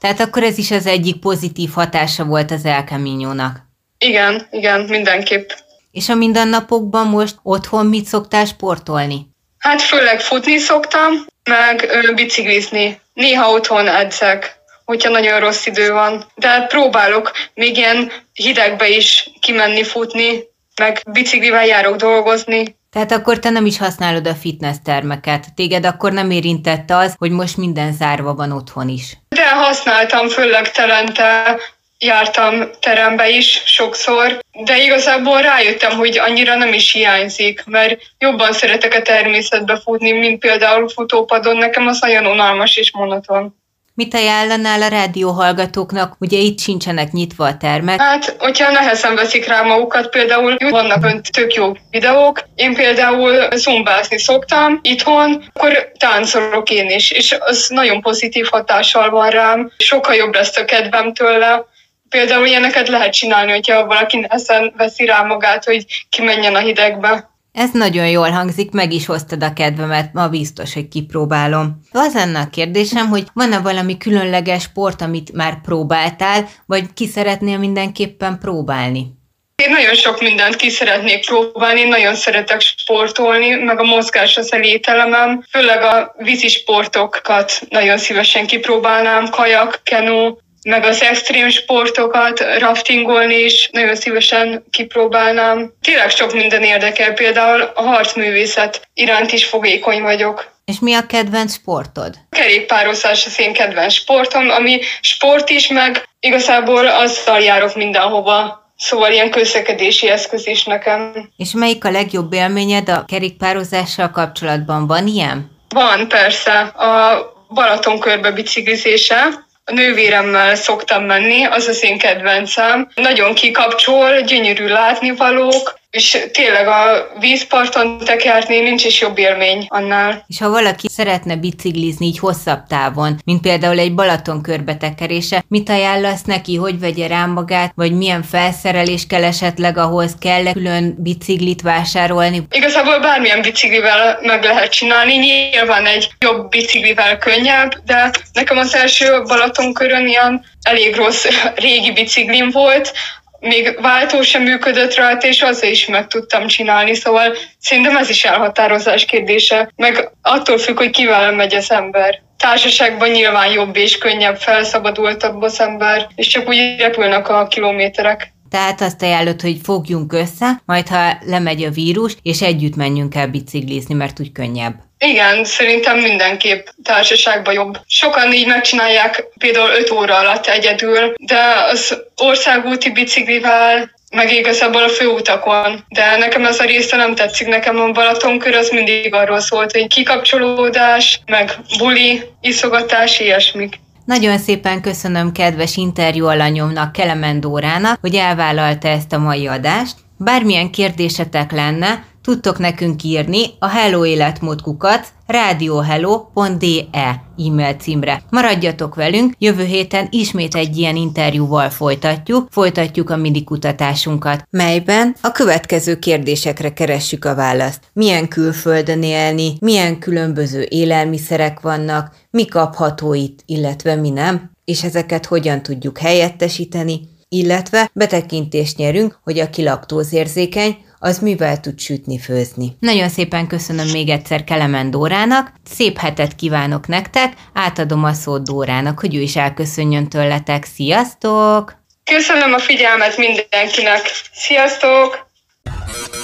Tehát 0.00 0.20
akkor 0.20 0.42
ez 0.42 0.58
is 0.58 0.70
az 0.70 0.86
egyik 0.86 1.20
pozitív 1.20 1.70
hatása 1.70 2.24
volt 2.24 2.50
az 2.50 2.64
El 2.64 2.82
Camino-nak. 2.82 3.56
Igen, 3.98 4.46
igen, 4.50 4.80
mindenképp. 4.80 5.50
És 5.90 6.08
a 6.08 6.14
mindennapokban 6.14 7.06
most 7.06 7.36
otthon 7.42 7.86
mit 7.86 8.04
szoktál 8.04 8.44
sportolni? 8.44 9.26
Hát 9.58 9.82
főleg 9.82 10.20
futni 10.20 10.58
szoktam, 10.58 11.26
meg 11.44 11.88
biciklizni. 12.14 13.00
Néha 13.12 13.50
otthon 13.50 13.88
edzek, 13.88 14.56
hogyha 14.84 15.10
nagyon 15.10 15.40
rossz 15.40 15.66
idő 15.66 15.92
van. 15.92 16.24
De 16.34 16.66
próbálok 16.68 17.32
még 17.54 17.76
ilyen 17.76 18.12
hidegbe 18.32 18.88
is 18.88 19.30
kimenni 19.40 19.84
futni, 19.84 20.42
meg 20.80 21.02
biciklivel 21.10 21.66
járok 21.66 21.96
dolgozni. 21.96 22.76
Tehát 22.90 23.12
akkor 23.12 23.38
te 23.38 23.50
nem 23.50 23.66
is 23.66 23.78
használod 23.78 24.26
a 24.26 24.34
fitness 24.34 24.76
termeket. 24.84 25.54
Téged 25.54 25.86
akkor 25.86 26.12
nem 26.12 26.30
érintette 26.30 26.96
az, 26.96 27.14
hogy 27.18 27.30
most 27.30 27.56
minden 27.56 27.92
zárva 27.92 28.34
van 28.34 28.52
otthon 28.52 28.88
is. 28.88 29.18
De 29.28 29.50
használtam, 29.50 30.28
főleg 30.28 30.70
telente 30.70 31.58
jártam 31.98 32.70
terembe 32.80 33.28
is 33.28 33.62
sokszor, 33.64 34.38
de 34.64 34.82
igazából 34.82 35.40
rájöttem, 35.40 35.96
hogy 35.96 36.18
annyira 36.18 36.54
nem 36.54 36.72
is 36.72 36.92
hiányzik, 36.92 37.64
mert 37.66 38.00
jobban 38.18 38.52
szeretek 38.52 38.94
a 38.94 39.02
természetbe 39.02 39.80
futni, 39.84 40.12
mint 40.12 40.38
például 40.38 40.88
futópadon, 40.88 41.56
nekem 41.56 41.86
az 41.86 42.00
nagyon 42.00 42.26
unalmas 42.26 42.76
és 42.76 42.92
monoton. 42.92 43.56
Mit 43.98 44.14
ajánlanál 44.14 44.82
a 44.82 44.88
rádióhallgatóknak? 44.88 46.16
Ugye 46.18 46.38
itt 46.38 46.58
sincsenek 46.60 47.12
nyitva 47.12 47.46
a 47.46 47.56
termek. 47.56 48.00
Hát, 48.00 48.36
hogyha 48.38 48.70
nehezen 48.70 49.14
veszik 49.14 49.46
rá 49.46 49.62
magukat, 49.62 50.08
például 50.08 50.56
vannak 50.70 51.04
önt 51.04 51.32
tök 51.32 51.54
jó 51.54 51.72
videók. 51.90 52.40
Én 52.54 52.74
például 52.74 53.56
zumbázni 53.56 54.18
szoktam 54.18 54.78
itthon, 54.82 55.44
akkor 55.52 55.90
táncolok 55.98 56.70
én 56.70 56.90
is, 56.90 57.10
és 57.10 57.36
az 57.38 57.66
nagyon 57.68 58.00
pozitív 58.00 58.46
hatással 58.50 59.10
van 59.10 59.30
rám. 59.30 59.72
Sokkal 59.76 60.14
jobb 60.14 60.34
lesz 60.34 60.56
a 60.56 60.64
kedvem 60.64 61.12
tőle. 61.12 61.66
Például 62.08 62.46
ilyeneket 62.46 62.88
lehet 62.88 63.12
csinálni, 63.12 63.50
hogyha 63.50 63.86
valaki 63.86 64.16
nehezen 64.16 64.74
veszi 64.76 65.04
rá 65.04 65.22
magát, 65.22 65.64
hogy 65.64 65.84
kimenjen 66.08 66.54
a 66.54 66.58
hidegbe. 66.58 67.30
Ez 67.52 67.70
nagyon 67.72 68.08
jól 68.08 68.30
hangzik, 68.30 68.70
meg 68.70 68.92
is 68.92 69.06
hoztad 69.06 69.42
a 69.42 69.52
kedvemet, 69.52 70.12
ma 70.12 70.28
biztos, 70.28 70.74
hogy 70.74 70.88
kipróbálom. 70.88 71.80
Az 71.92 72.14
lenne 72.14 72.40
a 72.40 72.50
kérdésem, 72.50 73.08
hogy 73.08 73.24
van-e 73.32 73.58
valami 73.58 73.96
különleges 73.96 74.62
sport, 74.62 75.02
amit 75.02 75.32
már 75.32 75.60
próbáltál, 75.60 76.48
vagy 76.66 76.84
ki 76.94 77.06
szeretnél 77.06 77.58
mindenképpen 77.58 78.38
próbálni? 78.38 79.16
Én 79.62 79.70
nagyon 79.70 79.94
sok 79.94 80.20
mindent 80.20 80.56
ki 80.56 80.68
szeretnék 80.70 81.26
próbálni, 81.26 81.82
nagyon 81.82 82.14
szeretek 82.14 82.60
sportolni, 82.60 83.48
meg 83.48 83.80
a 83.80 83.84
mozgás 83.84 84.36
az 84.36 84.52
elételemem, 84.52 85.44
főleg 85.50 85.82
a 85.82 86.14
vízi 86.18 86.48
sportokat 86.48 87.60
nagyon 87.68 87.98
szívesen 87.98 88.46
kipróbálnám, 88.46 89.28
kajak, 89.28 89.80
kenú, 89.84 90.38
meg 90.62 90.84
az 90.84 91.02
extrém 91.02 91.48
sportokat, 91.48 92.44
raftingolni 92.58 93.34
is 93.34 93.68
nagyon 93.72 93.96
szívesen 93.96 94.64
kipróbálnám. 94.70 95.72
Tényleg 95.82 96.10
sok 96.10 96.32
minden 96.32 96.62
érdekel, 96.62 97.12
például 97.12 97.60
a 97.60 97.82
harcművészet 97.82 98.88
iránt 98.94 99.32
is 99.32 99.44
fogékony 99.44 100.02
vagyok. 100.02 100.56
És 100.64 100.78
mi 100.80 100.94
a 100.94 101.06
kedvenc 101.06 101.52
sportod? 101.52 102.14
Kerékpározás 102.30 103.26
az 103.26 103.40
én 103.40 103.52
kedvenc 103.52 103.92
sportom, 103.92 104.50
ami 104.50 104.80
sport 105.00 105.50
is, 105.50 105.68
meg 105.68 106.08
igazából 106.20 106.86
azzal 106.86 107.40
járok 107.40 107.74
mindenhova. 107.74 108.66
Szóval 108.76 109.12
ilyen 109.12 109.30
közlekedési 109.30 110.08
eszköz 110.08 110.46
is 110.46 110.64
nekem. 110.64 111.30
És 111.36 111.52
melyik 111.52 111.84
a 111.84 111.90
legjobb 111.90 112.32
élményed 112.32 112.88
a 112.88 113.04
kerékpározással 113.06 114.10
kapcsolatban? 114.10 114.86
Van 114.86 115.06
ilyen? 115.06 115.50
Van, 115.68 116.08
persze. 116.08 116.58
A 116.60 117.22
Balaton 117.48 118.00
körbe 118.00 118.30
biciklizése, 118.30 119.46
a 119.68 119.72
nővéremmel 119.72 120.54
szoktam 120.54 121.04
menni, 121.04 121.44
az 121.44 121.66
az 121.66 121.84
én 121.84 121.98
kedvencem. 121.98 122.88
Nagyon 122.94 123.34
kikapcsol, 123.34 124.20
gyönyörű 124.20 124.66
látnivalók, 124.66 125.77
és 125.90 126.18
tényleg 126.32 126.66
a 126.66 127.08
vízparton 127.20 127.98
tekerni 127.98 128.60
nincs 128.60 128.84
is 128.84 129.00
jobb 129.00 129.18
élmény 129.18 129.66
annál. 129.68 130.24
És 130.26 130.38
ha 130.38 130.50
valaki 130.50 130.88
szeretne 130.90 131.36
biciklizni 131.36 132.06
így 132.06 132.18
hosszabb 132.18 132.66
távon, 132.68 133.20
mint 133.24 133.40
például 133.40 133.78
egy 133.78 133.94
Balaton 133.94 134.42
körbetekerése, 134.42 135.44
mit 135.48 135.68
ajánlasz 135.68 136.22
neki, 136.22 136.56
hogy 136.56 136.78
vegye 136.80 137.06
rá 137.06 137.26
magát, 137.26 137.72
vagy 137.74 137.92
milyen 137.92 138.22
felszerelés 138.22 139.06
kell 139.06 139.24
esetleg 139.24 139.78
ahhoz, 139.78 140.14
kell 140.20 140.46
-e 140.46 140.52
külön 140.52 140.94
biciklit 140.98 141.62
vásárolni? 141.62 142.46
Igazából 142.50 143.00
bármilyen 143.00 143.42
biciklivel 143.42 144.18
meg 144.22 144.42
lehet 144.42 144.72
csinálni, 144.72 145.14
nyilván 145.14 145.86
egy 145.86 146.08
jobb 146.18 146.48
biciklivel 146.48 147.18
könnyebb, 147.18 147.72
de 147.84 148.10
nekem 148.32 148.58
az 148.58 148.74
első 148.74 149.22
Balaton 149.22 149.72
körön 149.72 150.06
ilyen 150.06 150.44
elég 150.62 150.96
rossz 150.96 151.26
régi 151.54 151.92
biciklim 151.92 152.50
volt, 152.50 152.92
még 153.40 153.78
váltó 153.80 154.22
sem 154.22 154.42
működött 154.42 154.94
rajta, 154.94 155.26
és 155.26 155.42
azzal 155.42 155.70
is 155.70 155.86
meg 155.86 156.06
tudtam 156.06 156.46
csinálni, 156.46 156.94
szóval 156.94 157.36
szerintem 157.58 157.96
ez 157.96 158.08
is 158.08 158.24
elhatározás 158.24 159.04
kérdése, 159.04 159.72
meg 159.76 160.10
attól 160.22 160.58
függ, 160.58 160.76
hogy 160.76 160.90
kivel 160.90 161.32
megy 161.32 161.54
az 161.54 161.70
ember. 161.70 162.22
Társaságban 162.38 163.08
nyilván 163.08 163.50
jobb 163.50 163.76
és 163.76 163.98
könnyebb, 163.98 164.36
felszabadultabb 164.36 165.42
az 165.42 165.60
ember, 165.60 166.06
és 166.14 166.26
csak 166.26 166.48
úgy 166.48 166.76
repülnek 166.78 167.28
a 167.28 167.46
kilométerek. 167.46 168.32
Tehát 168.50 168.80
azt 168.80 169.02
ajánlott, 169.02 169.40
hogy 169.40 169.58
fogjunk 169.62 170.12
össze, 170.12 170.62
majd 170.66 170.88
ha 170.88 171.18
lemegy 171.26 171.64
a 171.64 171.70
vírus, 171.70 172.16
és 172.22 172.42
együtt 172.42 172.76
menjünk 172.76 173.14
el 173.14 173.26
biciklizni, 173.26 173.94
mert 173.94 174.20
úgy 174.20 174.32
könnyebb. 174.32 174.74
Igen, 174.98 175.44
szerintem 175.44 175.98
mindenképp 175.98 176.66
társaságban 176.82 177.54
jobb. 177.54 177.78
Sokan 177.86 178.32
így 178.32 178.46
megcsinálják 178.46 179.24
például 179.38 179.70
5 179.70 179.90
óra 179.90 180.16
alatt 180.18 180.46
egyedül, 180.46 181.14
de 181.16 181.38
az 181.70 182.02
országúti 182.16 182.90
biciklivel 182.90 183.90
meg 184.10 184.32
igazából 184.32 184.82
a 184.82 184.88
főutakon. 184.88 185.84
De 185.88 186.16
nekem 186.16 186.44
ez 186.44 186.60
a 186.60 186.64
része 186.64 186.96
nem 186.96 187.14
tetszik, 187.14 187.46
nekem 187.46 187.80
a 187.80 187.90
Balatonkör 187.90 188.54
az 188.54 188.70
mindig 188.70 189.14
arról 189.14 189.40
szólt, 189.40 189.72
hogy 189.72 189.86
kikapcsolódás, 189.86 191.20
meg 191.26 191.58
buli, 191.78 192.22
iszogatás, 192.40 193.20
ilyesmik. 193.20 193.74
Nagyon 194.08 194.38
szépen 194.38 194.80
köszönöm 194.80 195.32
kedves 195.32 195.76
interjú 195.76 196.26
alanyomnak, 196.26 196.92
Kelemen 196.92 197.40
Dórának, 197.40 197.98
hogy 198.00 198.14
elvállalta 198.14 198.88
ezt 198.88 199.12
a 199.12 199.18
mai 199.18 199.46
adást. 199.46 199.96
Bármilyen 200.16 200.70
kérdésetek 200.70 201.52
lenne, 201.52 202.04
tudtok 202.28 202.58
nekünk 202.58 203.02
írni 203.02 203.44
a 203.58 203.68
Hello 203.68 204.04
Életmódkukat 204.04 205.06
radiohello.de 205.26 206.88
e-mail 207.36 207.74
címre. 207.74 208.22
Maradjatok 208.30 208.94
velünk, 208.94 209.34
jövő 209.38 209.64
héten 209.64 210.06
ismét 210.10 210.54
egy 210.54 210.76
ilyen 210.76 210.96
interjúval 210.96 211.70
folytatjuk, 211.70 212.48
folytatjuk 212.50 213.10
a 213.10 213.16
mini 213.16 213.44
kutatásunkat, 213.44 214.46
melyben 214.50 215.14
a 215.22 215.32
következő 215.32 215.98
kérdésekre 215.98 216.72
keressük 216.72 217.24
a 217.24 217.34
választ. 217.34 217.80
Milyen 217.92 218.28
külföldön 218.28 219.02
élni, 219.02 219.52
milyen 219.60 219.98
különböző 219.98 220.66
élelmiszerek 220.68 221.60
vannak, 221.60 222.14
mi 222.30 222.44
kapható 222.44 223.14
itt, 223.14 223.38
illetve 223.46 223.94
mi 223.94 224.10
nem, 224.10 224.50
és 224.64 224.84
ezeket 224.84 225.26
hogyan 225.26 225.62
tudjuk 225.62 225.98
helyettesíteni, 225.98 227.00
illetve 227.28 227.90
betekintést 227.92 228.76
nyerünk, 228.76 229.18
hogy 229.22 229.38
aki 229.38 229.62
laktózérzékeny, 229.62 230.76
az 230.98 231.18
mivel 231.18 231.60
tud 231.60 231.78
sütni, 231.78 232.18
főzni. 232.18 232.76
Nagyon 232.80 233.08
szépen 233.08 233.46
köszönöm 233.46 233.88
még 233.88 234.08
egyszer 234.08 234.44
Kelemen 234.44 234.90
Dórának, 234.90 235.52
szép 235.74 235.98
hetet 235.98 236.34
kívánok 236.34 236.86
nektek, 236.86 237.32
átadom 237.52 238.04
a 238.04 238.12
szót 238.12 238.44
Dórának, 238.44 239.00
hogy 239.00 239.14
ő 239.14 239.20
is 239.20 239.36
elköszönjön 239.36 240.08
tőletek. 240.08 240.64
Sziasztok! 240.64 241.76
Köszönöm 242.04 242.52
a 242.52 242.58
figyelmet 242.58 243.16
mindenkinek. 243.16 244.00
Sziasztok! 244.32 245.26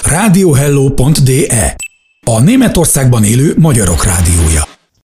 Radiohello.de 0.03 1.75
A 2.25 2.39
Németországban 2.39 3.23
élő 3.23 3.53
magyarok 3.57 4.03
rádiója. 4.03 4.63